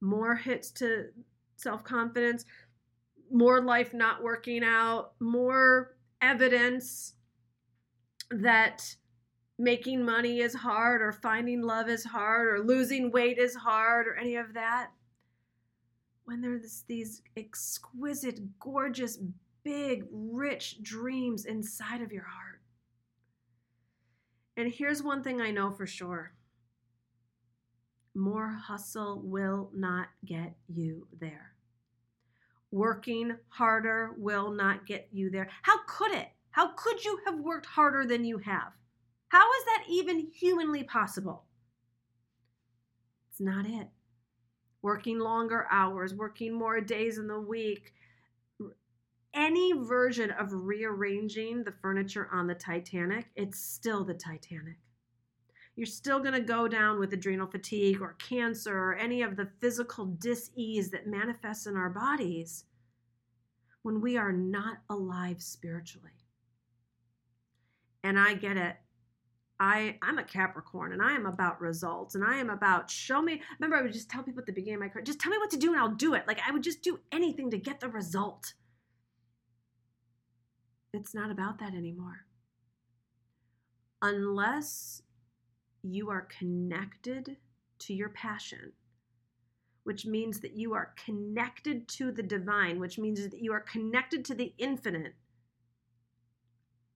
more 0.00 0.34
hits 0.34 0.72
to 0.72 1.10
self 1.54 1.84
confidence, 1.84 2.44
more 3.30 3.62
life 3.62 3.94
not 3.94 4.22
working 4.22 4.64
out, 4.64 5.12
more 5.20 5.97
evidence 6.20 7.14
that 8.30 8.96
making 9.58 10.04
money 10.04 10.40
is 10.40 10.54
hard 10.54 11.02
or 11.02 11.12
finding 11.12 11.62
love 11.62 11.88
is 11.88 12.04
hard 12.04 12.46
or 12.48 12.64
losing 12.64 13.10
weight 13.10 13.38
is 13.38 13.54
hard 13.54 14.06
or 14.06 14.16
any 14.16 14.36
of 14.36 14.54
that. 14.54 14.90
When 16.24 16.40
there's 16.40 16.84
these 16.86 17.22
exquisite, 17.36 18.40
gorgeous, 18.60 19.18
big, 19.64 20.04
rich 20.10 20.82
dreams 20.82 21.46
inside 21.46 22.02
of 22.02 22.12
your 22.12 22.24
heart. 22.24 22.60
And 24.56 24.70
here's 24.70 25.02
one 25.02 25.22
thing 25.22 25.40
I 25.40 25.50
know 25.50 25.70
for 25.70 25.86
sure 25.86 26.32
more 28.14 28.48
hustle 28.48 29.20
will 29.22 29.70
not 29.72 30.08
get 30.24 30.54
you 30.66 31.06
there 31.20 31.52
working 32.70 33.36
harder 33.48 34.14
will 34.18 34.50
not 34.50 34.86
get 34.86 35.08
you 35.12 35.30
there. 35.30 35.48
How 35.62 35.78
could 35.86 36.12
it? 36.12 36.28
How 36.50 36.72
could 36.76 37.04
you 37.04 37.20
have 37.26 37.38
worked 37.38 37.66
harder 37.66 38.04
than 38.04 38.24
you 38.24 38.38
have? 38.38 38.72
How 39.28 39.46
is 39.52 39.64
that 39.66 39.84
even 39.88 40.28
humanly 40.32 40.84
possible? 40.84 41.44
It's 43.30 43.40
not 43.40 43.66
it. 43.66 43.88
Working 44.82 45.18
longer 45.18 45.66
hours, 45.70 46.14
working 46.14 46.52
more 46.52 46.80
days 46.80 47.18
in 47.18 47.26
the 47.26 47.40
week, 47.40 47.92
any 49.34 49.72
version 49.72 50.30
of 50.32 50.48
rearranging 50.52 51.62
the 51.62 51.74
furniture 51.82 52.28
on 52.32 52.46
the 52.46 52.54
Titanic, 52.54 53.26
it's 53.36 53.60
still 53.60 54.04
the 54.04 54.14
Titanic. 54.14 54.78
You're 55.78 55.86
still 55.86 56.18
going 56.18 56.32
to 56.32 56.40
go 56.40 56.66
down 56.66 56.98
with 56.98 57.12
adrenal 57.12 57.46
fatigue 57.46 58.02
or 58.02 58.14
cancer 58.14 58.76
or 58.76 58.96
any 58.96 59.22
of 59.22 59.36
the 59.36 59.48
physical 59.60 60.06
dis-ease 60.06 60.90
that 60.90 61.06
manifests 61.06 61.66
in 61.66 61.76
our 61.76 61.88
bodies 61.88 62.64
when 63.82 64.00
we 64.00 64.16
are 64.16 64.32
not 64.32 64.78
alive 64.90 65.40
spiritually. 65.40 66.10
And 68.02 68.18
I 68.18 68.34
get 68.34 68.56
it. 68.56 68.74
I, 69.60 69.98
I'm 70.02 70.18
a 70.18 70.24
Capricorn 70.24 70.92
and 70.92 71.00
I 71.00 71.12
am 71.12 71.26
about 71.26 71.60
results 71.60 72.16
and 72.16 72.24
I 72.24 72.38
am 72.38 72.50
about 72.50 72.90
show 72.90 73.22
me. 73.22 73.40
Remember, 73.60 73.76
I 73.76 73.82
would 73.82 73.92
just 73.92 74.10
tell 74.10 74.24
people 74.24 74.40
at 74.40 74.46
the 74.46 74.52
beginning 74.52 74.78
of 74.78 74.80
my 74.80 74.88
career, 74.88 75.04
just 75.04 75.20
tell 75.20 75.30
me 75.30 75.38
what 75.38 75.50
to 75.50 75.56
do 75.56 75.70
and 75.72 75.80
I'll 75.80 75.94
do 75.94 76.14
it. 76.14 76.26
Like 76.26 76.40
I 76.44 76.50
would 76.50 76.64
just 76.64 76.82
do 76.82 76.98
anything 77.12 77.52
to 77.52 77.56
get 77.56 77.78
the 77.78 77.88
result. 77.88 78.54
It's 80.92 81.14
not 81.14 81.30
about 81.30 81.60
that 81.60 81.72
anymore. 81.72 82.26
Unless 84.02 85.02
you 85.82 86.10
are 86.10 86.28
connected 86.38 87.36
to 87.80 87.94
your 87.94 88.08
passion, 88.10 88.72
which 89.84 90.04
means 90.06 90.40
that 90.40 90.56
you 90.56 90.74
are 90.74 90.94
connected 91.04 91.88
to 91.88 92.12
the 92.12 92.22
divine, 92.22 92.78
which 92.78 92.98
means 92.98 93.28
that 93.28 93.42
you 93.42 93.52
are 93.52 93.60
connected 93.60 94.24
to 94.24 94.34
the 94.34 94.52
infinite, 94.58 95.14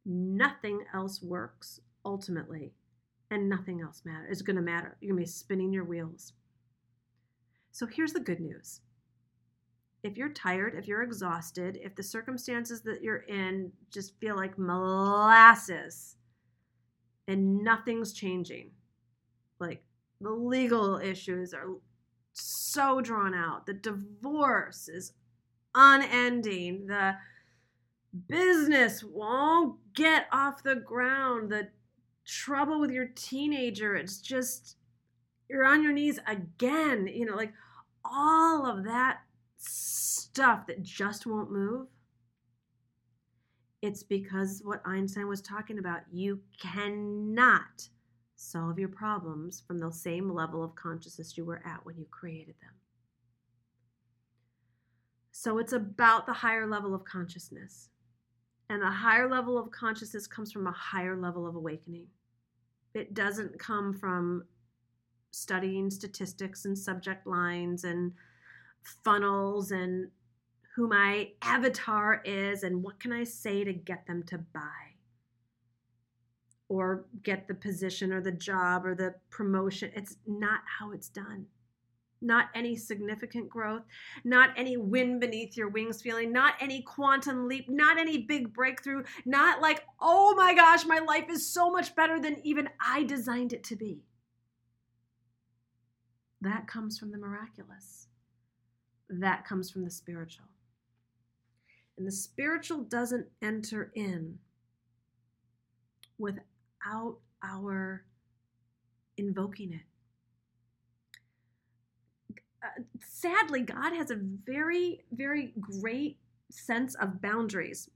nothing 0.05 0.85
else 0.93 1.23
works 1.23 1.81
ultimately, 2.05 2.75
and 3.31 3.49
nothing 3.49 3.81
else 3.81 4.03
matter 4.05 4.27
is 4.29 4.43
going 4.43 4.57
to 4.57 4.63
matter. 4.63 4.97
You're 5.01 5.15
going 5.15 5.25
to 5.25 5.27
be 5.27 5.33
spinning 5.33 5.73
your 5.73 5.85
wheels. 5.85 6.33
So 7.71 7.87
here's 7.87 8.13
the 8.13 8.21
good 8.21 8.41
news. 8.41 8.81
If 10.03 10.17
you're 10.17 10.31
tired, 10.31 10.75
if 10.75 10.89
you're 10.89 11.03
exhausted, 11.03 11.79
if 11.81 11.95
the 11.95 12.03
circumstances 12.03 12.83
that 12.83 13.03
you're 13.03 13.25
in 13.29 13.73
just 13.91 14.19
feel 14.19 14.37
like 14.37 14.59
molasses 14.59 16.17
and 17.29 17.63
nothing's 17.63 18.13
changing, 18.13 18.71
like 19.59 19.83
the 20.21 20.31
legal 20.31 20.99
issues 20.99 21.55
are 21.55 21.69
so 22.33 23.01
drawn 23.01 23.35
out. 23.35 23.67
The 23.67 23.75
divorce 23.75 24.89
is 24.89 25.13
unending. 25.75 26.87
The 26.87 27.17
business 28.29 29.03
won't 29.03 29.79
get 29.95 30.27
off 30.33 30.63
the 30.63 30.77
ground. 30.77 31.51
The 31.51 31.69
trouble 32.25 32.81
with 32.81 32.91
your 32.91 33.11
teenager, 33.15 33.97
it's 33.97 34.19
just 34.19 34.77
you're 35.49 35.65
on 35.65 35.83
your 35.83 35.93
knees 35.93 36.19
again. 36.27 37.07
You 37.07 37.27
know, 37.27 37.37
like 37.37 37.53
all 38.05 38.67
of 38.67 38.85
that 38.85 39.21
stuff 39.57 40.67
that 40.67 40.83
just 40.83 41.27
won't 41.27 41.51
move. 41.51 41.87
It's 43.83 44.05
because 44.05 44.63
what 44.65 44.81
Einstein 44.87 45.27
was 45.27 45.43
talking 45.43 45.79
about. 45.79 46.03
You 46.13 46.41
cannot 46.61 47.89
solve 48.37 48.79
your 48.79 48.89
problems 48.89 49.63
from 49.67 49.79
the 49.79 49.91
same 49.91 50.33
level 50.33 50.63
of 50.63 50.75
consciousness 50.77 51.37
you 51.37 51.45
were 51.45 51.63
at 51.67 51.85
when 51.85 51.99
you 51.99 52.07
created 52.11 52.55
them. 52.63 52.73
So 55.33 55.59
it's 55.59 55.73
about 55.73 56.27
the 56.27 56.33
higher 56.33 56.67
level 56.67 56.95
of 56.95 57.05
consciousness. 57.05 57.89
And 58.71 58.81
the 58.81 58.91
higher 58.91 59.29
level 59.29 59.59
of 59.59 59.71
consciousness 59.71 60.27
comes 60.27 60.53
from 60.53 60.67
a 60.67 60.73
higher 60.73 61.17
level 61.17 61.47
of 61.47 61.57
awakening. 61.57 62.07
It 62.95 63.15
doesn't 63.15 63.59
come 63.59 63.93
from 63.93 64.45
studying 65.33 65.91
statistics 65.91 66.67
and 66.67 66.79
subject 66.79 67.27
lines 67.27 67.85
and 67.85 68.13
funnels 69.03 69.73
and 69.73 70.11
who 70.75 70.89
my 70.89 71.31
avatar 71.43 72.23
is 72.25 72.63
and 72.63 72.83
what 72.83 72.99
can 72.99 73.13
I 73.13 73.25
say 73.25 73.65
to 73.65 73.73
get 73.73 74.07
them 74.07 74.23
to 74.25 74.39
buy 74.39 74.93
or 76.73 77.05
get 77.23 77.47
the 77.47 77.55
position 77.55 78.15
or 78.15 78.23
the 78.23 78.33
job 78.33 78.87
or 78.87 78.95
the 78.95 79.15
promotion. 79.29 79.91
It's 79.95 80.17
not 80.27 80.61
how 80.79 80.93
it's 80.93 81.11
done. 81.11 81.45
Not 82.23 82.47
any 82.55 82.77
significant 82.77 83.51
growth, 83.51 83.83
not 84.25 84.51
any 84.57 84.79
wind 84.79 85.21
beneath 85.21 85.55
your 85.55 85.69
wings 85.69 86.01
feeling, 86.01 86.33
not 86.33 86.55
any 86.61 86.81
quantum 86.81 87.47
leap, 87.47 87.69
not 87.69 87.99
any 87.99 88.17
big 88.17 88.55
breakthrough, 88.55 89.03
not 89.27 89.61
like, 89.61 89.85
oh 90.01 90.35
my 90.35 90.55
gosh, 90.55 90.87
my 90.87 91.01
life 91.01 91.29
is 91.29 91.47
so 91.47 91.71
much 91.71 91.95
better 91.95 92.19
than 92.19 92.41
even 92.43 92.71
I 92.81 93.03
designed 93.03 93.53
it 93.53 93.65
to 93.65 93.77
be. 93.77 94.05
That 96.41 96.67
comes 96.67 96.99
from 96.99 97.11
the 97.11 97.19
miraculous. 97.19 98.07
That 99.11 99.45
comes 99.45 99.71
from 99.71 99.85
the 99.85 99.91
spiritual. 99.91 100.47
And 101.97 102.07
the 102.07 102.13
spiritual 102.13 102.83
doesn't 102.83 103.27
enter 103.43 103.93
in 103.95 104.39
without 106.19 107.19
our 107.45 108.05
invoking 109.17 109.73
it. 109.75 109.81
Uh, 112.65 112.83
sadly, 113.01 113.63
God 113.63 113.93
has 113.93 114.11
a 114.11 114.17
very, 114.17 115.01
very 115.13 115.53
great 115.61 116.19
sense 116.51 116.95
of 116.97 117.21
boundaries. 117.21 117.91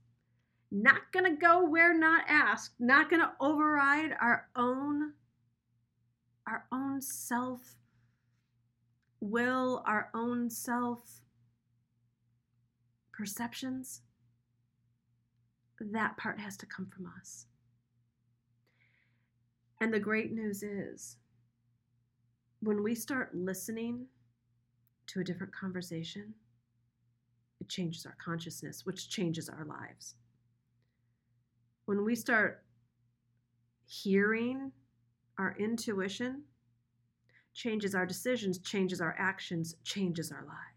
Not 0.71 1.11
going 1.13 1.25
to 1.25 1.39
go 1.39 1.63
where 1.63 1.97
not 1.97 2.25
asked, 2.27 2.73
not 2.79 3.09
going 3.09 3.21
to 3.21 3.31
override 3.39 4.11
our 4.19 4.49
own 4.55 5.13
our 6.47 6.65
own 6.71 7.01
self 7.01 7.75
will 9.19 9.83
our 9.85 10.09
own 10.13 10.49
self 10.49 11.21
perceptions, 13.17 14.01
that 15.79 16.17
part 16.17 16.39
has 16.39 16.55
to 16.57 16.65
come 16.65 16.87
from 16.87 17.11
us. 17.19 17.47
And 19.81 19.93
the 19.93 19.99
great 19.99 20.31
news 20.31 20.63
is 20.63 21.17
when 22.61 22.83
we 22.83 22.95
start 22.95 23.35
listening 23.35 24.07
to 25.07 25.19
a 25.19 25.23
different 25.23 25.53
conversation, 25.53 26.33
it 27.59 27.69
changes 27.69 28.05
our 28.05 28.15
consciousness, 28.23 28.85
which 28.85 29.09
changes 29.09 29.49
our 29.49 29.65
lives. 29.65 30.15
When 31.85 32.03
we 32.03 32.15
start 32.15 32.63
hearing 33.85 34.71
our 35.39 35.55
intuition, 35.57 36.43
changes 37.53 37.95
our 37.95 38.05
decisions, 38.05 38.59
changes 38.59 39.01
our 39.01 39.15
actions, 39.17 39.75
changes 39.83 40.31
our 40.31 40.43
lives. 40.43 40.76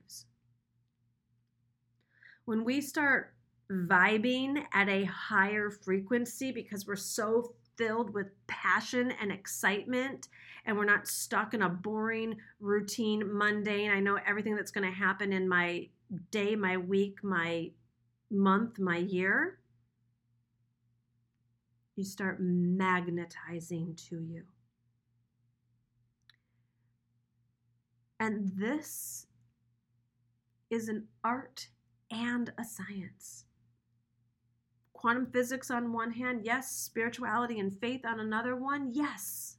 When 2.50 2.64
we 2.64 2.80
start 2.80 3.34
vibing 3.70 4.64
at 4.72 4.88
a 4.88 5.04
higher 5.04 5.70
frequency 5.70 6.50
because 6.50 6.86
we're 6.86 6.96
so 6.96 7.54
filled 7.76 8.12
with 8.12 8.26
passion 8.48 9.12
and 9.20 9.30
excitement 9.30 10.28
and 10.66 10.76
we're 10.76 10.84
not 10.84 11.06
stuck 11.06 11.54
in 11.54 11.62
a 11.62 11.68
boring 11.68 12.36
routine 12.58 13.22
mundane 13.38 13.92
i 13.92 14.00
know 14.00 14.18
everything 14.26 14.56
that's 14.56 14.72
going 14.72 14.84
to 14.84 14.92
happen 14.92 15.32
in 15.32 15.48
my 15.48 15.88
day 16.32 16.56
my 16.56 16.76
week 16.76 17.22
my 17.22 17.70
month 18.30 18.80
my 18.80 18.96
year 18.96 19.60
you 22.00 22.06
start 22.06 22.38
magnetizing 22.40 23.94
to 23.94 24.22
you. 24.22 24.42
And 28.18 28.50
this 28.56 29.26
is 30.70 30.88
an 30.88 31.08
art 31.22 31.68
and 32.10 32.52
a 32.58 32.64
science 32.64 33.44
quantum 35.00 35.26
physics 35.32 35.70
on 35.70 35.94
one 35.94 36.10
hand, 36.10 36.42
yes. 36.44 36.70
Spirituality 36.70 37.58
and 37.58 37.74
faith 37.80 38.04
on 38.04 38.20
another 38.20 38.54
one, 38.54 38.90
yes. 38.92 39.56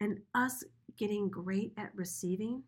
And 0.00 0.20
us 0.34 0.64
getting 0.96 1.28
great 1.28 1.74
at 1.76 1.90
receiving 1.94 2.62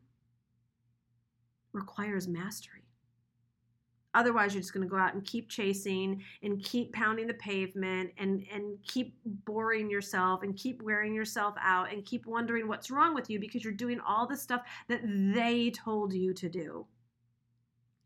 requires 1.73 2.29
mastery. 2.29 2.83
Otherwise, 4.13 4.53
you're 4.53 4.61
just 4.61 4.75
going 4.75 4.87
to 4.87 4.91
go 4.91 4.99
out 4.99 5.15
and 5.15 5.25
keep 5.25 5.49
chasing 5.49 6.23
and 6.43 6.63
keep 6.63 6.93
pounding 6.93 7.27
the 7.27 7.35
pavement 7.35 8.11
and, 8.19 8.45
and 8.53 8.77
keep 8.83 9.17
boring 9.25 9.89
yourself 9.89 10.43
and 10.43 10.57
keep 10.57 10.83
wearing 10.83 11.15
yourself 11.15 11.55
out 11.63 11.91
and 11.91 12.05
keep 12.05 12.27
wondering 12.27 12.69
what's 12.69 12.91
wrong 12.91 13.15
with 13.15 13.31
you 13.31 13.41
because 13.41 13.65
you're 13.65 13.73
doing 13.73 14.01
all 14.07 14.27
the 14.27 14.37
stuff 14.37 14.63
that 14.89 15.01
they 15.05 15.71
told 15.71 16.13
you 16.13 16.35
to 16.35 16.51
do. 16.51 16.85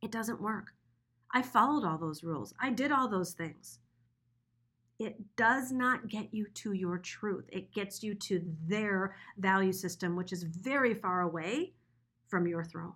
It 0.04 0.10
doesn't 0.10 0.42
work. 0.42 0.74
I 1.32 1.40
followed 1.40 1.82
all 1.82 1.96
those 1.96 2.22
rules. 2.22 2.52
I 2.60 2.68
did 2.70 2.92
all 2.92 3.08
those 3.08 3.32
things. 3.32 3.78
It 5.00 5.16
does 5.34 5.72
not 5.72 6.08
get 6.08 6.28
you 6.32 6.46
to 6.56 6.74
your 6.74 6.98
truth. 6.98 7.46
It 7.50 7.72
gets 7.72 8.02
you 8.02 8.14
to 8.14 8.44
their 8.68 9.16
value 9.38 9.72
system, 9.72 10.14
which 10.14 10.30
is 10.30 10.42
very 10.42 10.92
far 10.92 11.22
away 11.22 11.72
from 12.28 12.46
your 12.46 12.62
throne. 12.62 12.92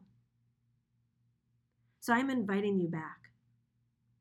So 2.00 2.12
I'm 2.12 2.28
inviting 2.28 2.78
you 2.78 2.88
back. 2.88 3.30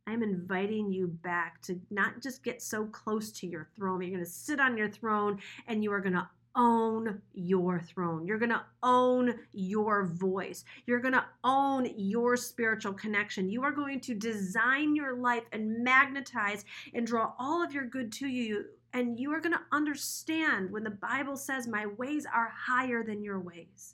I'm 0.08 0.24
inviting 0.24 0.92
you 0.92 1.08
back 1.08 1.62
to 1.64 1.82
not 1.92 2.22
just 2.24 2.42
get 2.42 2.62
so 2.62 2.86
close 2.86 3.34
to 3.34 3.48
your 3.48 3.68
throne. 3.76 4.02
You're 4.02 4.12
going 4.12 4.24
to 4.24 4.30
sit 4.30 4.62
on 4.62 4.78
your 4.78 4.90
throne 4.90 5.40
and 5.68 5.84
you 5.84 5.92
are 5.92 6.00
going 6.00 6.14
to 6.16 6.30
own 6.58 7.22
your 7.34 7.80
throne. 7.80 8.26
You're 8.26 8.40
going 8.40 8.50
to 8.50 8.66
own 8.82 9.36
your 9.54 10.06
voice. 10.06 10.66
You're 10.86 11.00
going 11.00 11.14
to 11.14 11.26
own 11.44 11.88
your 11.96 12.36
spiritual 12.36 12.94
connection. 12.94 13.50
You 13.50 13.64
are 13.64 13.72
going 13.72 14.02
to 14.02 14.16
design 14.16 14.96
your 14.96 15.16
life 15.16 15.44
and 15.52 15.84
magnetize 15.84 16.66
and 16.94 17.06
draw 17.06 17.34
all 17.40 17.64
of 17.64 17.72
your 17.72 17.86
good 17.86 18.12
to 18.14 18.28
you. 18.28 18.66
And 18.94 19.20
you 19.20 19.32
are 19.32 19.40
going 19.40 19.54
to 19.54 19.62
understand 19.72 20.72
when 20.72 20.84
the 20.84 20.90
Bible 20.90 21.38
says, 21.38 21.68
My 21.68 21.86
ways 21.86 22.26
are 22.26 22.50
higher 22.50 23.04
than 23.04 23.24
your 23.24 23.40
ways. 23.40 23.94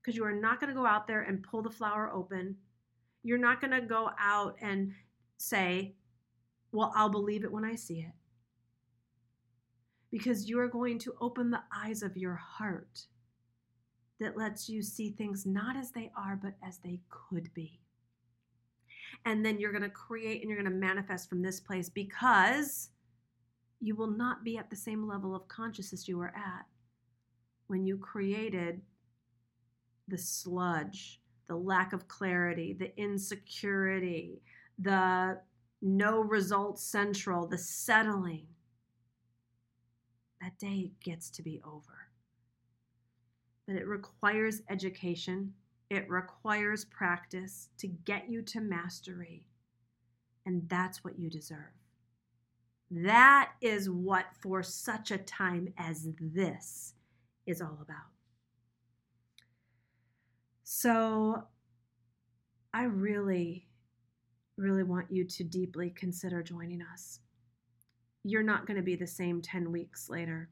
Because 0.00 0.16
you 0.16 0.24
are 0.24 0.32
not 0.32 0.60
going 0.60 0.68
to 0.68 0.78
go 0.78 0.86
out 0.86 1.06
there 1.08 1.22
and 1.22 1.42
pull 1.42 1.62
the 1.62 1.70
flower 1.70 2.10
open. 2.12 2.56
You're 3.22 3.38
not 3.38 3.60
going 3.60 3.72
to 3.72 3.80
go 3.80 4.10
out 4.20 4.56
and 4.60 4.92
say, 5.38 5.96
Well, 6.72 6.92
I'll 6.94 7.08
believe 7.08 7.42
it 7.42 7.52
when 7.52 7.64
I 7.64 7.74
see 7.74 8.00
it 8.00 8.12
because 10.14 10.48
you 10.48 10.60
are 10.60 10.68
going 10.68 10.96
to 10.96 11.12
open 11.20 11.50
the 11.50 11.64
eyes 11.74 12.00
of 12.00 12.16
your 12.16 12.36
heart 12.36 13.00
that 14.20 14.36
lets 14.36 14.68
you 14.68 14.80
see 14.80 15.10
things 15.10 15.44
not 15.44 15.76
as 15.76 15.90
they 15.90 16.08
are, 16.16 16.38
but 16.40 16.52
as 16.64 16.78
they 16.78 17.00
could 17.08 17.52
be. 17.52 17.80
And 19.24 19.44
then 19.44 19.58
you're 19.58 19.72
going 19.72 19.82
to 19.82 19.88
create 19.88 20.40
and 20.40 20.48
you're 20.48 20.62
going 20.62 20.72
to 20.72 20.78
manifest 20.78 21.28
from 21.28 21.42
this 21.42 21.58
place 21.58 21.88
because 21.88 22.90
you 23.80 23.96
will 23.96 24.06
not 24.06 24.44
be 24.44 24.56
at 24.56 24.70
the 24.70 24.76
same 24.76 25.08
level 25.08 25.34
of 25.34 25.48
consciousness 25.48 26.06
you 26.06 26.16
were 26.16 26.32
at 26.36 26.64
when 27.66 27.84
you 27.84 27.98
created 27.98 28.82
the 30.06 30.18
sludge, 30.18 31.20
the 31.48 31.56
lack 31.56 31.92
of 31.92 32.06
clarity, 32.06 32.72
the 32.72 32.96
insecurity, 32.96 34.42
the 34.78 35.40
no 35.82 36.20
results 36.20 36.84
central, 36.84 37.48
the 37.48 37.58
settling 37.58 38.46
that 40.44 40.58
day 40.58 40.90
gets 41.02 41.30
to 41.30 41.42
be 41.42 41.60
over. 41.64 42.10
But 43.66 43.76
it 43.76 43.86
requires 43.86 44.60
education, 44.68 45.54
it 45.88 46.08
requires 46.10 46.84
practice 46.84 47.68
to 47.78 47.86
get 47.86 48.28
you 48.28 48.42
to 48.42 48.60
mastery. 48.60 49.46
And 50.44 50.68
that's 50.68 51.02
what 51.02 51.18
you 51.18 51.30
deserve. 51.30 51.72
That 52.90 53.52
is 53.62 53.88
what, 53.88 54.26
for 54.40 54.62
such 54.62 55.10
a 55.10 55.18
time 55.18 55.72
as 55.78 56.08
this, 56.20 56.92
is 57.46 57.62
all 57.62 57.78
about. 57.80 58.12
So, 60.64 61.44
I 62.74 62.84
really, 62.84 63.66
really 64.58 64.82
want 64.82 65.10
you 65.10 65.24
to 65.24 65.44
deeply 65.44 65.90
consider 65.90 66.42
joining 66.42 66.82
us 66.82 67.20
you're 68.24 68.42
not 68.42 68.66
going 68.66 68.78
to 68.78 68.82
be 68.82 68.96
the 68.96 69.06
same 69.06 69.42
10 69.42 69.70
weeks 69.70 70.08
later. 70.08 70.48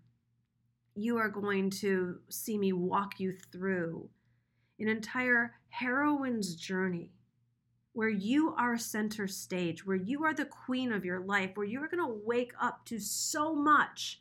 You 0.94 1.16
are 1.16 1.30
going 1.30 1.70
to 1.70 2.18
see 2.28 2.58
me 2.58 2.74
walk 2.74 3.18
you 3.18 3.32
through 3.50 4.08
an 4.78 4.88
entire 4.88 5.54
heroine's 5.70 6.54
journey 6.54 7.10
where 7.94 8.10
you 8.10 8.54
are 8.58 8.76
center 8.76 9.26
stage, 9.26 9.86
where 9.86 9.96
you 9.96 10.24
are 10.24 10.34
the 10.34 10.44
queen 10.44 10.92
of 10.92 11.04
your 11.04 11.20
life, 11.20 11.50
where 11.54 11.66
you 11.66 11.82
are 11.82 11.88
going 11.88 12.06
to 12.06 12.20
wake 12.24 12.52
up 12.60 12.84
to 12.86 12.98
so 12.98 13.54
much 13.54 14.20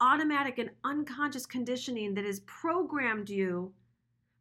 automatic 0.00 0.58
and 0.58 0.70
unconscious 0.84 1.46
conditioning 1.46 2.14
that 2.14 2.24
has 2.24 2.40
programmed 2.40 3.28
you 3.28 3.72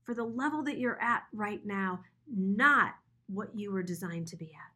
for 0.03 0.13
the 0.13 0.23
level 0.23 0.63
that 0.63 0.77
you're 0.77 1.01
at 1.01 1.23
right 1.33 1.65
now, 1.65 1.99
not 2.27 2.95
what 3.27 3.55
you 3.55 3.71
were 3.71 3.83
designed 3.83 4.27
to 4.27 4.35
be 4.35 4.45
at. 4.45 4.71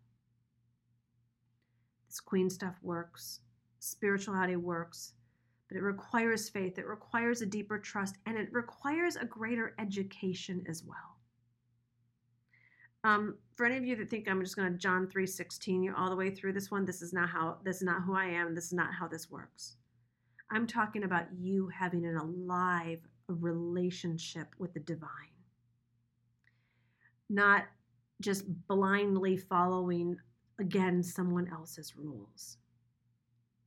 This 2.07 2.19
queen 2.19 2.49
stuff 2.49 2.75
works 2.81 3.41
spirituality 3.79 4.55
works, 4.55 5.13
but 5.67 5.77
it 5.77 5.83
requires 5.83 6.49
faith, 6.49 6.77
it 6.77 6.87
requires 6.87 7.41
a 7.41 7.45
deeper 7.45 7.77
trust, 7.77 8.17
and 8.25 8.37
it 8.37 8.49
requires 8.51 9.15
a 9.15 9.25
greater 9.25 9.75
education 9.79 10.63
as 10.67 10.83
well. 10.83 11.17
Um, 13.03 13.37
for 13.55 13.65
any 13.65 13.77
of 13.77 13.85
you 13.85 13.95
that 13.95 14.09
think 14.09 14.27
I'm 14.27 14.41
just 14.41 14.55
going 14.55 14.71
to 14.71 14.77
John 14.77 15.07
3:16 15.07 15.83
you 15.83 15.93
all 15.95 16.09
the 16.09 16.15
way 16.15 16.29
through 16.29 16.53
this 16.53 16.71
one, 16.71 16.85
this 16.85 17.01
is 17.01 17.13
not 17.13 17.29
how 17.29 17.59
this 17.63 17.77
is 17.77 17.83
not 17.83 18.03
who 18.03 18.15
I 18.15 18.25
am, 18.25 18.55
this 18.55 18.65
is 18.65 18.73
not 18.73 18.93
how 18.93 19.07
this 19.07 19.29
works. 19.29 19.77
I'm 20.49 20.67
talking 20.67 21.03
about 21.03 21.27
you 21.37 21.67
having 21.67 22.05
an 22.05 22.17
alive 22.17 22.99
relationship 23.27 24.47
with 24.57 24.73
the 24.73 24.79
divine. 24.79 25.09
Not 27.29 27.65
just 28.21 28.45
blindly 28.67 29.37
following 29.37 30.17
again 30.59 31.03
someone 31.03 31.49
else's 31.49 31.95
rules. 31.97 32.57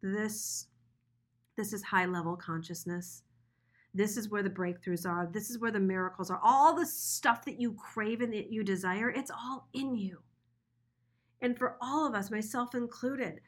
This 0.02 0.66
this 1.56 1.72
is 1.72 1.82
high 1.82 2.06
level 2.06 2.36
consciousness. 2.36 3.22
This 3.92 4.16
is 4.16 4.30
where 4.30 4.42
the 4.42 4.48
breakthroughs 4.48 5.06
are. 5.06 5.28
This 5.30 5.50
is 5.50 5.58
where 5.58 5.72
the 5.72 5.80
miracles 5.80 6.30
are. 6.30 6.40
All 6.42 6.74
the 6.74 6.86
stuff 6.86 7.44
that 7.44 7.60
you 7.60 7.74
crave 7.74 8.20
and 8.20 8.32
that 8.32 8.50
you 8.50 8.62
desire, 8.62 9.10
it's 9.10 9.30
all 9.30 9.68
in 9.74 9.94
you. 9.94 10.22
And 11.42 11.58
for 11.58 11.76
all 11.82 12.06
of 12.06 12.14
us, 12.14 12.30
myself 12.30 12.74
included, 12.74 13.40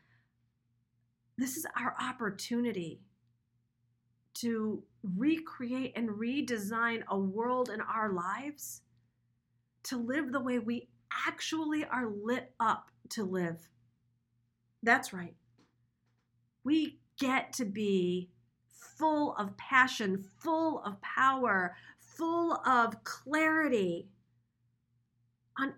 this 1.38 1.56
is 1.56 1.64
our 1.78 1.94
opportunity 2.00 3.00
to 4.34 4.82
recreate 5.02 5.92
and 5.96 6.10
redesign 6.10 7.02
a 7.08 7.18
world 7.18 7.70
in 7.70 7.80
our 7.80 8.12
lives 8.12 8.82
to 9.84 9.96
live 9.96 10.32
the 10.32 10.40
way 10.40 10.58
we 10.58 10.88
actually 11.26 11.84
are 11.84 12.10
lit 12.22 12.52
up 12.60 12.90
to 13.10 13.24
live. 13.24 13.68
That's 14.82 15.12
right 15.12 15.34
we 16.64 16.98
get 17.18 17.52
to 17.54 17.64
be 17.64 18.30
full 18.98 19.34
of 19.36 19.56
passion, 19.56 20.24
full 20.40 20.82
of 20.84 21.00
power, 21.00 21.74
full 21.98 22.54
of 22.66 23.02
clarity 23.04 24.08
on 25.58 25.74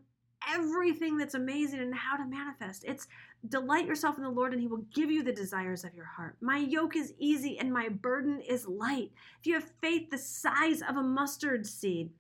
everything 0.49 1.17
that's 1.17 1.35
amazing 1.35 1.81
and 1.81 1.95
how 1.95 2.17
to 2.17 2.27
manifest. 2.27 2.85
It's 2.85 3.07
delight 3.49 3.87
yourself 3.87 4.17
in 4.17 4.25
the 4.25 4.31
Lord 4.31 4.53
and 4.53 4.61
he 4.61 4.67
will 4.67 4.85
give 4.95 5.11
you 5.11 5.23
the 5.23 5.33
desires 5.33 5.85
of 5.85 5.95
your 5.95 6.05
heart. 6.05 6.37
My 6.41 6.59
yoke 6.59 6.97
is 6.97 7.15
easy 7.19 7.59
and 7.59 7.73
my 7.73 7.89
burden 7.89 8.41
is 8.41 8.67
light. 8.67 9.11
If 9.41 9.47
you 9.47 9.55
have 9.55 9.71
faith 9.81 10.11
the 10.11 10.19
size 10.19 10.83
of 10.83 10.97
a 10.97 11.03
mustard 11.03 11.67
seed, 11.67 12.11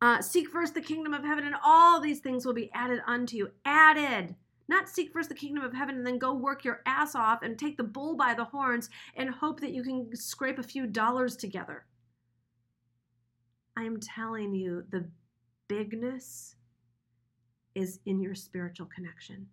uh, 0.00 0.22
seek 0.22 0.48
first 0.48 0.74
the 0.74 0.80
kingdom 0.80 1.12
of 1.12 1.24
heaven 1.24 1.44
and 1.44 1.56
all 1.64 2.00
these 2.00 2.20
things 2.20 2.46
will 2.46 2.54
be 2.54 2.70
added 2.72 3.00
unto 3.06 3.36
you. 3.36 3.50
Added. 3.64 4.36
Not 4.68 4.88
seek 4.88 5.12
first 5.12 5.30
the 5.30 5.34
kingdom 5.34 5.64
of 5.64 5.72
heaven 5.72 5.96
and 5.96 6.06
then 6.06 6.18
go 6.18 6.34
work 6.34 6.64
your 6.64 6.82
ass 6.84 7.14
off 7.14 7.42
and 7.42 7.58
take 7.58 7.78
the 7.78 7.84
bull 7.84 8.16
by 8.16 8.34
the 8.34 8.44
horns 8.44 8.90
and 9.16 9.30
hope 9.30 9.60
that 9.60 9.72
you 9.72 9.82
can 9.82 10.14
scrape 10.14 10.58
a 10.58 10.62
few 10.62 10.86
dollars 10.86 11.36
together. 11.36 11.86
I 13.76 13.84
am 13.84 13.98
telling 13.98 14.54
you, 14.54 14.84
the 14.90 15.08
bigness 15.68 16.56
is 17.74 18.00
in 18.06 18.20
your 18.20 18.34
spiritual 18.34 18.86
connection. 18.86 19.46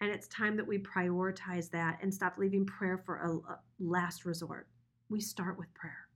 And 0.00 0.10
it's 0.10 0.28
time 0.28 0.56
that 0.56 0.66
we 0.66 0.78
prioritize 0.78 1.70
that 1.70 1.98
and 2.02 2.12
stop 2.12 2.38
leaving 2.38 2.64
prayer 2.64 3.02
for 3.04 3.16
a 3.16 3.38
last 3.78 4.24
resort. 4.24 4.66
We 5.10 5.20
start 5.20 5.58
with 5.58 5.72
prayer. 5.74 6.08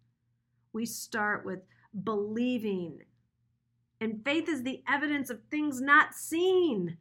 We 0.73 0.87
start 0.87 1.45
with 1.45 1.61
believing. 2.03 3.01
And 4.01 4.25
faith 4.25 4.49
is 4.49 4.63
the 4.63 4.83
evidence 4.89 5.29
of 5.29 5.41
things 5.51 5.81
not 5.81 6.15
seen. 6.15 6.97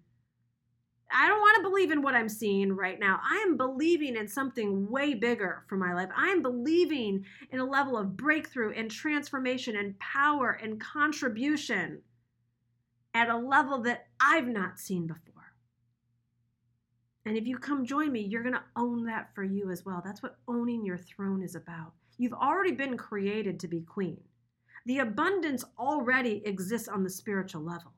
I 1.13 1.27
don't 1.27 1.39
want 1.39 1.57
to 1.57 1.69
believe 1.69 1.91
in 1.91 2.01
what 2.01 2.15
I'm 2.15 2.29
seeing 2.29 2.73
right 2.73 2.99
now. 2.99 3.19
I 3.23 3.37
am 3.47 3.55
believing 3.55 4.15
in 4.15 4.27
something 4.27 4.89
way 4.89 5.13
bigger 5.13 5.63
for 5.67 5.77
my 5.77 5.93
life. 5.93 6.09
I'm 6.15 6.41
believing 6.41 7.23
in 7.51 7.59
a 7.59 7.65
level 7.65 7.97
of 7.97 8.17
breakthrough 8.17 8.73
and 8.73 8.89
transformation 8.89 9.75
and 9.75 9.97
power 9.99 10.59
and 10.61 10.81
contribution 10.81 12.01
at 13.13 13.29
a 13.29 13.37
level 13.37 13.81
that 13.83 14.07
I've 14.19 14.47
not 14.47 14.79
seen 14.79 15.05
before. 15.05 15.33
And 17.25 17.37
if 17.37 17.47
you 17.47 17.57
come 17.57 17.85
join 17.85 18.11
me, 18.11 18.21
you're 18.21 18.43
going 18.43 18.55
to 18.55 18.63
own 18.75 19.05
that 19.05 19.33
for 19.33 19.43
you 19.43 19.69
as 19.71 19.85
well. 19.85 20.01
That's 20.03 20.21
what 20.21 20.37
owning 20.47 20.83
your 20.83 20.97
throne 20.97 21.41
is 21.41 21.55
about. 21.55 21.93
You've 22.17 22.33
already 22.33 22.71
been 22.71 22.97
created 22.97 23.59
to 23.59 23.67
be 23.67 23.81
queen. 23.81 24.19
The 24.85 24.99
abundance 24.99 25.63
already 25.79 26.41
exists 26.45 26.89
on 26.89 27.03
the 27.03 27.09
spiritual 27.09 27.61
level. 27.61 27.93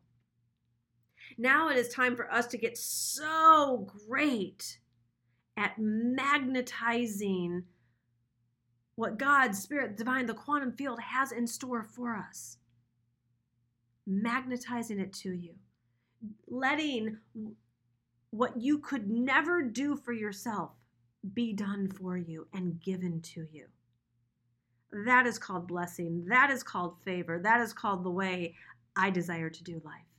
Now 1.38 1.70
it 1.70 1.78
is 1.78 1.90
time 1.90 2.16
for 2.16 2.32
us 2.32 2.48
to 2.48 2.58
get 2.58 2.78
so 2.78 3.88
great 4.08 4.80
at 5.58 5.78
magnetizing 5.78 7.64
what 8.96 9.18
God, 9.18 9.54
Spirit, 9.54 9.98
Divine, 9.98 10.26
the 10.26 10.34
quantum 10.34 10.72
field 10.72 11.00
has 11.02 11.32
in 11.32 11.46
store 11.48 11.84
for 11.84 12.16
us. 12.16 12.58
Magnetizing 14.08 15.00
it 15.00 15.12
to 15.14 15.34
you. 15.34 15.56
Letting 16.48 17.18
what 18.30 18.60
you 18.60 18.80
could 18.80 19.10
never 19.10 19.62
do 19.62 19.96
for 19.98 20.14
yourself 20.14 20.72
be 21.34 21.54
done 21.54 21.90
for 21.90 22.18
you 22.18 22.48
and 22.54 22.80
given 22.82 23.22
to 23.22 23.46
you. 23.52 23.66
That 25.06 25.26
is 25.26 25.38
called 25.38 25.68
blessing. 25.68 26.26
That 26.30 26.50
is 26.50 26.64
called 26.64 26.96
favor. 27.04 27.40
That 27.40 27.60
is 27.60 27.74
called 27.74 28.04
the 28.04 28.12
way 28.12 28.56
I 28.96 29.10
desire 29.10 29.50
to 29.50 29.64
do 29.64 29.82
life. 29.84 30.15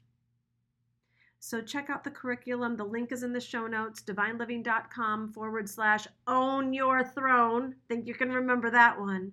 So 1.38 1.60
check 1.60 1.90
out 1.90 2.02
the 2.02 2.10
curriculum. 2.10 2.76
The 2.76 2.84
link 2.84 3.12
is 3.12 3.22
in 3.22 3.32
the 3.32 3.40
show 3.40 3.66
notes, 3.66 4.02
divineliving.com 4.02 5.32
forward 5.32 5.68
slash 5.68 6.06
own 6.26 6.72
your 6.72 7.04
throne. 7.04 7.74
Think 7.88 8.06
you 8.06 8.14
can 8.14 8.32
remember 8.32 8.70
that 8.70 8.98
one. 8.98 9.32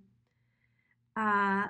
Uh, 1.15 1.67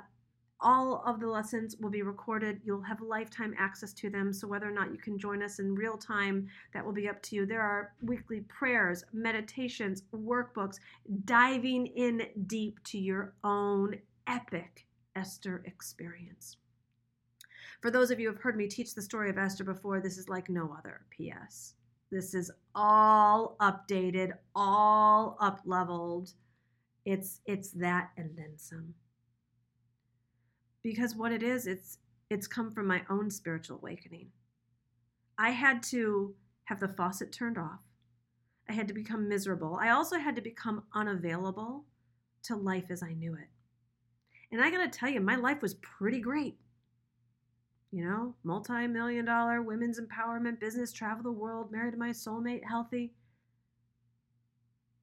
all 0.64 1.04
of 1.06 1.20
the 1.20 1.28
lessons 1.28 1.76
will 1.78 1.90
be 1.90 2.02
recorded. 2.02 2.62
You'll 2.64 2.82
have 2.82 3.02
lifetime 3.02 3.54
access 3.58 3.94
to 3.94 4.10
them. 4.10 4.32
So, 4.34 4.48
whether 4.48 4.68
or 4.68 4.72
not 4.72 4.92
you 4.92 4.98
can 4.98 5.20
join 5.20 5.44
us 5.44 5.60
in 5.60 5.76
real 5.76 5.98
time, 5.98 6.48
that 6.74 6.86
will 6.86 6.94
be 6.94 7.10
up 7.10 7.22
to 7.24 7.36
you. 7.36 7.46
There 7.46 7.62
are 7.62 7.94
weekly 8.02 8.42
prayers, 8.42 9.04
meditations, 9.12 10.04
workbooks, 10.14 10.80
diving 11.26 11.88
in 11.88 12.28
deep 12.48 12.82
to 12.86 12.98
your 12.98 13.34
own 13.44 14.00
epic 14.28 14.86
Esther 15.16 15.62
experience. 15.66 16.58
For 17.84 17.92
those 17.92 18.12
of 18.12 18.20
you 18.20 18.30
who 18.30 18.34
have 18.34 18.42
heard 18.42 18.56
me 18.56 18.68
teach 18.68 18.96
the 18.96 19.02
story 19.02 19.30
of 19.30 19.38
Esther 19.38 19.66
before, 19.66 20.00
this 20.00 20.18
is 20.18 20.30
like 20.30 20.50
no 20.50 20.74
other. 20.80 21.02
P.S. 21.10 21.74
This 22.10 22.34
is 22.34 22.50
all 22.74 23.58
updated, 23.60 24.32
all 24.56 25.36
up 25.42 25.60
leveled. 25.66 26.32
It's 27.06 27.42
it's 27.46 27.72
that 27.72 28.12
and 28.16 28.30
then 28.38 28.54
some 28.56 28.94
because 30.84 31.16
what 31.16 31.34
it 31.34 31.44
is 31.44 31.68
it's 31.68 31.98
it's 32.30 32.48
come 32.48 32.72
from 32.72 32.88
my 32.88 33.02
own 33.10 33.30
spiritual 33.30 33.78
awakening 33.78 34.30
i 35.38 35.50
had 35.50 35.82
to 35.82 36.34
have 36.66 36.80
the 36.80 36.88
faucet 36.88 37.32
turned 37.32 37.58
off 37.58 37.80
i 38.70 38.74
had 38.74 38.88
to 38.88 38.94
become 38.94 39.28
miserable 39.28 39.78
i 39.82 39.90
also 39.90 40.18
had 40.18 40.36
to 40.36 40.42
become 40.42 40.84
unavailable 40.94 41.86
to 42.44 42.56
life 42.56 42.86
as 42.90 43.04
i 43.04 43.14
knew 43.14 43.34
it 43.34 43.50
and 44.52 44.62
i 44.62 44.70
got 44.70 44.84
to 44.84 45.00
tell 45.00 45.10
you 45.10 45.20
my 45.20 45.36
life 45.36 45.62
was 45.62 45.74
pretty 45.76 46.22
great 46.22 46.58
you 47.94 48.04
know 48.04 48.34
multi-million 48.44 49.24
dollar 49.24 49.62
women's 49.62 50.00
empowerment 50.00 50.60
business 50.60 50.92
travel 50.92 51.24
the 51.24 51.32
world 51.32 51.72
married 51.72 51.92
to 51.92 51.98
my 51.98 52.10
soulmate 52.10 52.64
healthy 52.68 53.14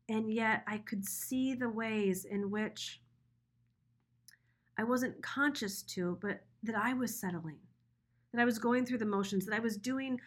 and 0.09 0.33
yet 0.33 0.65
i 0.67 0.77
could 0.77 1.05
see 1.05 1.55
the 1.55 1.69
ways 1.69 2.25
in 2.25 2.51
which 2.51 3.01
I 4.81 4.85
wasn't 4.85 5.23
conscious 5.23 5.83
to, 5.83 6.17
but 6.23 6.41
that 6.63 6.75
I 6.75 6.95
was 6.95 7.15
settling, 7.15 7.59
that 8.33 8.41
I 8.41 8.47
was 8.47 8.59
going 8.59 8.87
through 8.87 8.97
the 8.97 9.05
motions, 9.05 9.45
that 9.45 9.55
I 9.55 9.61
was 9.61 9.77
doing 9.77 10.19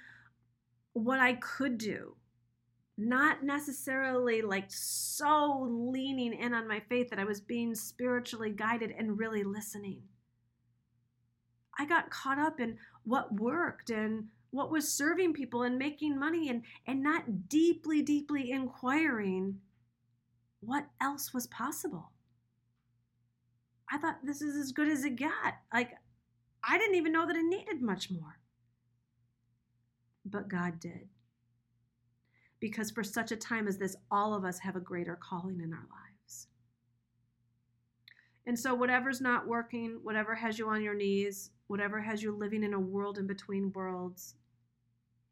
what 0.94 1.20
I 1.20 1.34
could 1.34 1.80
do, 1.80 2.16
not 2.96 3.44
necessarily 3.44 4.44
like 4.44 4.68
so 4.70 5.68
leaning 5.68 6.34
in 6.34 6.54
on 6.54 6.68
my 6.68 6.80
faith 6.88 7.10
that 7.10 7.18
I 7.18 7.24
was 7.24 7.42
being 7.42 7.74
spiritually 7.74 8.52
guided 8.52 8.92
and 8.92 9.18
really 9.18 9.44
listening. 9.44 10.04
I 11.78 11.86
got 11.86 12.10
caught 12.10 12.40
up 12.40 12.60
in 12.60 12.78
what 13.04 13.34
worked 13.34 13.90
and 13.90 14.28
what 14.52 14.72
was 14.72 14.92
serving 14.92 15.34
people 15.34 15.64
and 15.64 15.78
making 15.78 16.20
money 16.20 16.50
and 16.50 16.64
and 16.86 17.02
not 17.02 17.50
deeply 17.50 18.02
deeply 18.02 18.52
inquiring 18.52 19.60
what 20.60 20.86
else 21.02 21.34
was 21.34 21.48
possible. 21.48 22.12
I 23.92 23.98
thought 23.98 24.20
this 24.24 24.42
is 24.42 24.56
as 24.56 24.72
good 24.72 24.88
as 24.88 25.04
it 25.04 25.18
got. 25.18 25.56
Like, 25.74 25.92
I 26.64 26.78
didn't 26.78 26.96
even 26.96 27.12
know 27.12 27.28
that 27.28 27.36
it 27.36 27.44
needed 27.44 27.82
much 27.82 28.10
more. 28.10 28.40
But 30.26 30.48
God 30.48 30.80
did. 30.80 31.10
Because 32.60 32.92
for 32.92 33.04
such 33.04 33.32
a 33.32 33.36
time 33.36 33.68
as 33.68 33.78
this, 33.78 33.96
all 34.10 34.34
of 34.34 34.46
us 34.46 34.60
have 34.60 34.76
a 34.76 34.80
greater 34.80 35.20
calling 35.22 35.60
in 35.62 35.74
our 35.74 35.80
lives. 35.80 36.03
And 38.46 38.60
so, 38.60 38.76
whatever's 38.76 39.22
not 39.22 39.48
working, 39.48 40.00
whatever 40.04 40.36
has 40.36 40.60
you 40.60 40.68
on 40.68 40.84
your 40.84 40.96
knees, 40.96 41.52
whatever 41.68 42.02
has 42.02 42.22
you 42.22 42.36
living 42.36 42.64
in 42.64 42.74
a 42.74 42.80
world 42.80 43.18
in 43.18 43.26
between 43.26 43.72
worlds, 43.74 44.36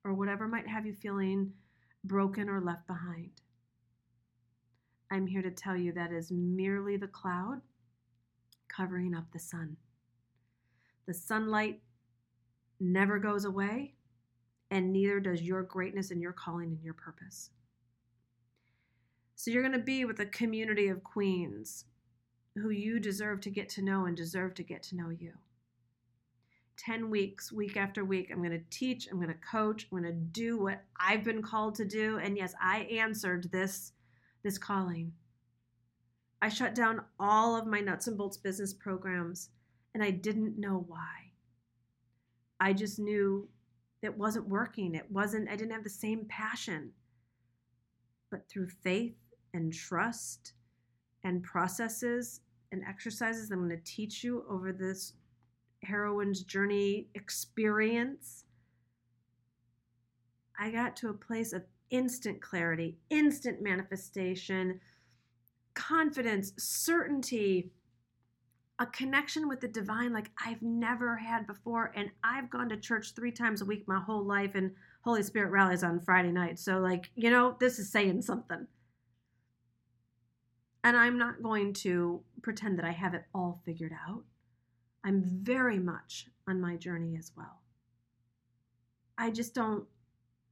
or 0.04 0.14
whatever 0.14 0.48
might 0.48 0.68
have 0.68 0.86
you 0.86 0.94
feeling 0.94 1.52
broken 2.06 2.50
or 2.50 2.62
left 2.62 2.88
behind, 2.88 3.32
I'm 5.12 5.28
here 5.28 5.42
to 5.42 5.52
tell 5.52 5.76
you 5.76 5.92
that 5.92 6.14
is 6.14 6.32
merely 6.32 6.96
the 6.96 7.08
cloud 7.08 7.62
covering 8.70 9.14
up 9.14 9.26
the 9.34 9.40
sun. 9.40 9.76
The 11.06 11.14
sunlight 11.14 11.82
never 12.80 13.20
goes 13.20 13.44
away, 13.44 13.96
and 14.70 14.94
neither 14.94 15.20
does 15.20 15.42
your 15.42 15.64
greatness 15.64 16.12
and 16.12 16.22
your 16.22 16.32
calling 16.32 16.70
and 16.70 16.84
your 16.84 16.94
purpose. 16.94 17.50
So 19.36 19.52
you're 19.52 19.64
going 19.64 19.78
to 19.78 19.80
be 19.80 20.06
with 20.06 20.20
a 20.22 20.26
community 20.28 20.88
of 20.88 21.04
queens 21.04 21.86
who 22.56 22.70
you 22.70 23.00
deserve 23.00 23.42
to 23.42 23.50
get 23.50 23.70
to 23.70 23.82
know 23.82 24.06
and 24.06 24.16
deserve 24.16 24.54
to 24.56 24.64
get 24.64 24.84
to 24.84 24.96
know 24.96 25.10
you. 25.10 25.34
10 26.78 27.10
weeks, 27.10 27.52
week 27.52 27.78
after 27.78 28.04
week, 28.04 28.30
I'm 28.32 28.40
going 28.40 28.52
to 28.52 28.66
teach, 28.70 29.08
I'm 29.10 29.18
going 29.18 29.28
to 29.28 29.36
coach, 29.36 29.88
I'm 29.92 30.02
going 30.02 30.12
to 30.12 30.20
do 30.20 30.58
what 30.58 30.84
I've 31.00 31.24
been 31.24 31.42
called 31.42 31.76
to 31.76 31.86
do. 31.86 32.18
And 32.18 32.36
yes, 32.36 32.54
I 32.62 32.80
answered 32.92 33.52
this, 33.52 33.92
this 34.44 34.58
calling. 34.58 35.14
I 36.42 36.50
shut 36.50 36.74
down 36.74 37.02
all 37.20 37.56
of 37.56 37.68
my 37.68 37.82
nuts 37.82 38.08
and 38.08 38.18
bolts 38.18 38.38
business 38.38 38.74
programs 38.74 39.50
and 39.94 40.04
I 40.04 40.10
didn't 40.10 40.58
know 40.58 40.84
why. 40.88 41.32
I 42.60 42.74
just 42.74 43.00
knew 43.00 43.48
it 44.02 44.18
wasn't 44.18 44.48
working. 44.48 44.96
It 44.96 45.12
wasn't, 45.12 45.50
I 45.50 45.56
didn't 45.56 45.74
have 45.74 45.84
the 45.84 45.90
same 45.90 46.26
passion. 46.30 46.92
But 48.32 48.50
through 48.50 48.70
faith 48.70 49.18
and 49.54 49.74
trust 49.74 50.54
and 51.24 51.44
processes 51.44 52.42
and 52.72 52.84
exercises 52.88 53.52
I'm 53.52 53.68
going 53.68 53.70
to 53.70 53.84
teach 53.84 54.24
you 54.24 54.46
over 54.50 54.72
this 54.72 55.14
heroine's 55.82 56.44
journey 56.44 57.08
experience, 57.16 58.46
I 60.60 60.70
got 60.72 60.96
to 60.98 61.10
a 61.10 61.14
place 61.14 61.54
of 61.54 61.64
instant 61.90 62.42
clarity, 62.42 62.98
instant 63.10 63.62
manifestation, 63.62 64.80
confidence, 65.74 66.54
certainty, 66.58 67.72
a 68.80 68.86
connection 68.88 69.48
with 69.48 69.60
the 69.60 69.68
divine 69.68 70.14
like 70.14 70.32
I've 70.44 70.62
never 70.62 71.16
had 71.18 71.46
before. 71.46 71.92
And 71.96 72.10
I've 72.24 72.50
gone 72.50 72.70
to 72.70 72.78
church 72.78 73.14
three 73.14 73.32
times 73.32 73.62
a 73.62 73.66
week 73.66 73.88
my 73.88 74.00
whole 74.00 74.24
life, 74.24 74.56
and 74.56 74.72
Holy 75.02 75.24
Spirit 75.24 75.52
rallies 75.52 75.84
on 75.84 76.00
Friday 76.00 76.32
night. 76.32 76.60
So, 76.60 76.80
like, 76.80 77.10
you 77.16 77.30
know, 77.30 77.56
this 77.60 77.80
is 77.80 77.92
saying 77.92 78.22
something. 78.22 78.68
And 80.84 80.98
I'm 80.98 81.18
not 81.18 81.44
going 81.44 81.74
to 81.74 82.22
pretend 82.42 82.78
that 82.80 82.86
I 82.86 82.92
have 82.92 83.14
it 83.14 83.26
all 83.34 83.62
figured 83.66 83.94
out. 84.08 84.24
I'm 85.04 85.24
very 85.24 85.80
much 85.80 86.28
on 86.48 86.60
my 86.60 86.76
journey 86.76 87.16
as 87.18 87.32
well. 87.36 87.62
I 89.18 89.30
just 89.30 89.54
don't 89.54 89.86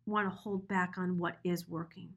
want 0.06 0.30
to 0.30 0.36
hold 0.36 0.68
back 0.68 0.96
on 0.98 1.18
what 1.18 1.38
is 1.44 1.68
working. 1.68 2.10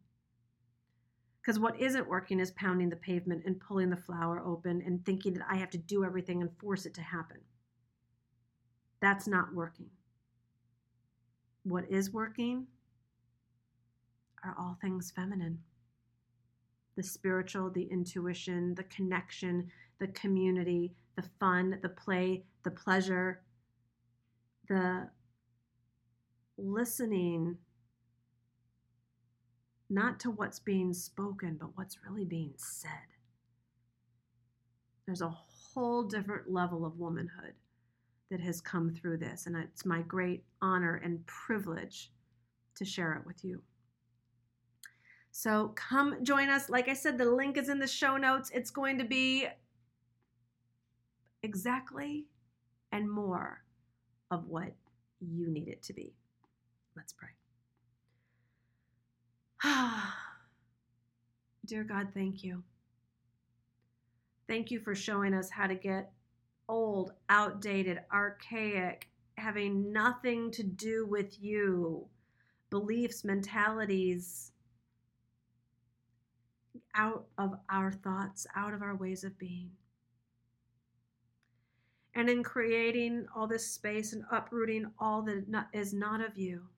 Because 1.40 1.58
what 1.58 1.80
isn't 1.80 2.08
working 2.08 2.38
is 2.38 2.52
pounding 2.52 2.88
the 2.88 2.96
pavement 2.96 3.44
and 3.46 3.58
pulling 3.58 3.90
the 3.90 3.96
flower 3.96 4.40
open 4.44 4.82
and 4.86 5.04
thinking 5.04 5.34
that 5.34 5.46
I 5.50 5.56
have 5.56 5.70
to 5.70 5.78
do 5.78 6.04
everything 6.04 6.40
and 6.40 6.50
force 6.58 6.86
it 6.86 6.94
to 6.94 7.02
happen. 7.02 7.38
That's 9.00 9.26
not 9.26 9.54
working. 9.54 9.90
What 11.64 11.90
is 11.90 12.12
working 12.12 12.66
are 14.44 14.54
all 14.58 14.76
things 14.80 15.10
feminine 15.10 15.58
the 16.96 17.02
spiritual, 17.02 17.70
the 17.70 17.84
intuition, 17.84 18.74
the 18.74 18.84
connection, 18.84 19.70
the 19.98 20.08
community, 20.08 20.92
the 21.16 21.24
fun, 21.40 21.78
the 21.82 21.88
play, 21.88 22.44
the 22.64 22.70
pleasure, 22.70 23.42
the 24.68 25.08
listening 26.58 27.56
not 29.92 30.18
to 30.20 30.30
what's 30.30 30.58
being 30.58 30.94
spoken, 30.94 31.56
but 31.60 31.76
what's 31.76 31.98
really 32.08 32.24
being 32.24 32.54
said. 32.56 32.90
There's 35.04 35.20
a 35.20 35.28
whole 35.28 36.04
different 36.04 36.50
level 36.50 36.86
of 36.86 36.98
womanhood 36.98 37.54
that 38.30 38.40
has 38.40 38.62
come 38.62 38.90
through 38.90 39.18
this, 39.18 39.46
and 39.46 39.54
it's 39.54 39.84
my 39.84 40.00
great 40.02 40.44
honor 40.62 40.94
and 41.04 41.26
privilege 41.26 42.10
to 42.76 42.84
share 42.84 43.12
it 43.12 43.26
with 43.26 43.44
you. 43.44 43.62
So 45.32 45.72
come 45.74 46.22
join 46.22 46.50
us. 46.50 46.68
Like 46.68 46.88
I 46.88 46.94
said, 46.94 47.16
the 47.16 47.24
link 47.24 47.56
is 47.56 47.70
in 47.70 47.78
the 47.78 47.86
show 47.88 48.18
notes. 48.18 48.50
It's 48.54 48.70
going 48.70 48.98
to 48.98 49.04
be 49.04 49.48
exactly 51.42 52.26
and 52.92 53.10
more 53.10 53.64
of 54.30 54.46
what 54.46 54.74
you 55.20 55.48
need 55.48 55.68
it 55.68 55.82
to 55.84 55.94
be. 55.94 56.14
Let's 56.94 57.14
pray. 57.14 57.30
Dear 61.66 61.84
God, 61.84 62.08
thank 62.12 62.44
you. 62.44 62.62
Thank 64.46 64.70
you 64.70 64.80
for 64.80 64.94
showing 64.94 65.32
us 65.32 65.48
how 65.48 65.66
to 65.66 65.74
get 65.74 66.12
old, 66.68 67.12
outdated, 67.30 68.00
archaic, 68.12 69.08
having 69.38 69.92
nothing 69.92 70.50
to 70.50 70.62
do 70.62 71.06
with 71.06 71.40
you, 71.40 72.06
beliefs, 72.68 73.24
mentalities, 73.24 74.52
out 76.94 77.26
of 77.38 77.54
our 77.70 77.92
thoughts, 77.92 78.46
out 78.54 78.74
of 78.74 78.82
our 78.82 78.96
ways 78.96 79.24
of 79.24 79.38
being. 79.38 79.70
And 82.14 82.28
in 82.28 82.42
creating 82.42 83.26
all 83.34 83.46
this 83.46 83.66
space 83.66 84.12
and 84.12 84.24
uprooting 84.30 84.90
all 84.98 85.22
that 85.22 85.68
is 85.72 85.94
not 85.94 86.20
of 86.20 86.36
you, 86.36 86.68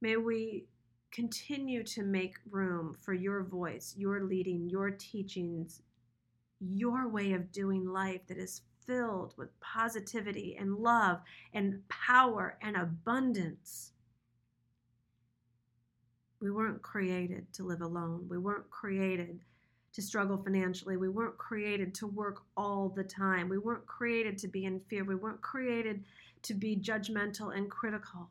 may 0.00 0.16
we 0.16 0.66
continue 1.10 1.82
to 1.82 2.04
make 2.04 2.36
room 2.50 2.94
for 3.00 3.14
your 3.14 3.42
voice, 3.42 3.94
your 3.96 4.22
leading, 4.22 4.68
your 4.68 4.90
teachings, 4.90 5.82
your 6.60 7.08
way 7.08 7.32
of 7.32 7.50
doing 7.50 7.84
life 7.84 8.20
that 8.28 8.38
is 8.38 8.62
filled 8.86 9.34
with 9.36 9.58
positivity 9.60 10.56
and 10.58 10.76
love 10.76 11.20
and 11.52 11.80
power 11.88 12.56
and 12.62 12.76
abundance. 12.76 13.92
We 16.40 16.50
weren't 16.50 16.82
created 16.82 17.52
to 17.54 17.64
live 17.64 17.80
alone. 17.80 18.26
We 18.28 18.38
weren't 18.38 18.68
created 18.70 19.40
to 19.94 20.02
struggle 20.02 20.36
financially. 20.36 20.96
We 20.96 21.08
weren't 21.08 21.38
created 21.38 21.94
to 21.94 22.06
work 22.06 22.42
all 22.56 22.90
the 22.90 23.04
time. 23.04 23.48
We 23.48 23.58
weren't 23.58 23.86
created 23.86 24.36
to 24.38 24.48
be 24.48 24.66
in 24.66 24.80
fear. 24.90 25.04
We 25.04 25.14
weren't 25.14 25.40
created 25.40 26.04
to 26.42 26.54
be 26.54 26.76
judgmental 26.76 27.56
and 27.56 27.70
critical 27.70 28.28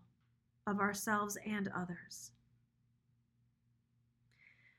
of 0.68 0.80
ourselves 0.80 1.38
and 1.46 1.70
others. 1.76 2.32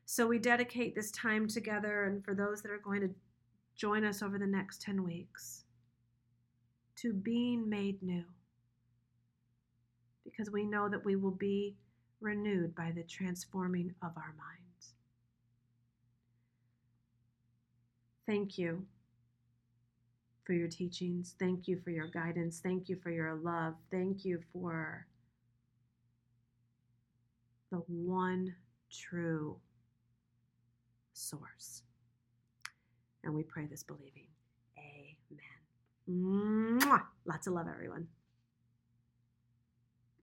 So 0.04 0.26
we 0.28 0.38
dedicate 0.38 0.94
this 0.94 1.10
time 1.10 1.48
together, 1.48 2.04
and 2.04 2.24
for 2.24 2.34
those 2.34 2.62
that 2.62 2.70
are 2.70 2.78
going 2.78 3.00
to 3.00 3.10
join 3.74 4.04
us 4.04 4.22
over 4.22 4.38
the 4.38 4.46
next 4.46 4.80
10 4.82 5.02
weeks, 5.02 5.64
to 6.96 7.12
being 7.12 7.68
made 7.68 8.00
new. 8.02 8.24
Because 10.24 10.50
we 10.50 10.64
know 10.64 10.88
that 10.88 11.04
we 11.04 11.16
will 11.16 11.32
be 11.32 11.76
renewed 12.20 12.74
by 12.74 12.92
the 12.94 13.02
transforming 13.02 13.94
of 14.02 14.12
our 14.16 14.34
minds. 14.36 14.94
Thank 18.26 18.58
you 18.58 18.84
for 20.44 20.52
your 20.52 20.68
teachings. 20.68 21.34
Thank 21.38 21.68
you 21.68 21.80
for 21.82 21.90
your 21.90 22.08
guidance. 22.08 22.60
Thank 22.60 22.88
you 22.88 22.96
for 23.02 23.10
your 23.10 23.34
love. 23.34 23.74
Thank 23.90 24.24
you 24.24 24.40
for 24.52 25.06
the 27.70 27.78
one 27.88 28.54
true 28.92 29.56
source. 31.12 31.82
And 33.24 33.34
we 33.34 33.42
pray 33.42 33.66
this 33.66 33.82
believing. 33.82 34.28
Amen. 34.78 36.78
Mwah! 36.80 37.02
Lots 37.24 37.48
of 37.48 37.54
love, 37.54 37.66
everyone. 37.68 38.06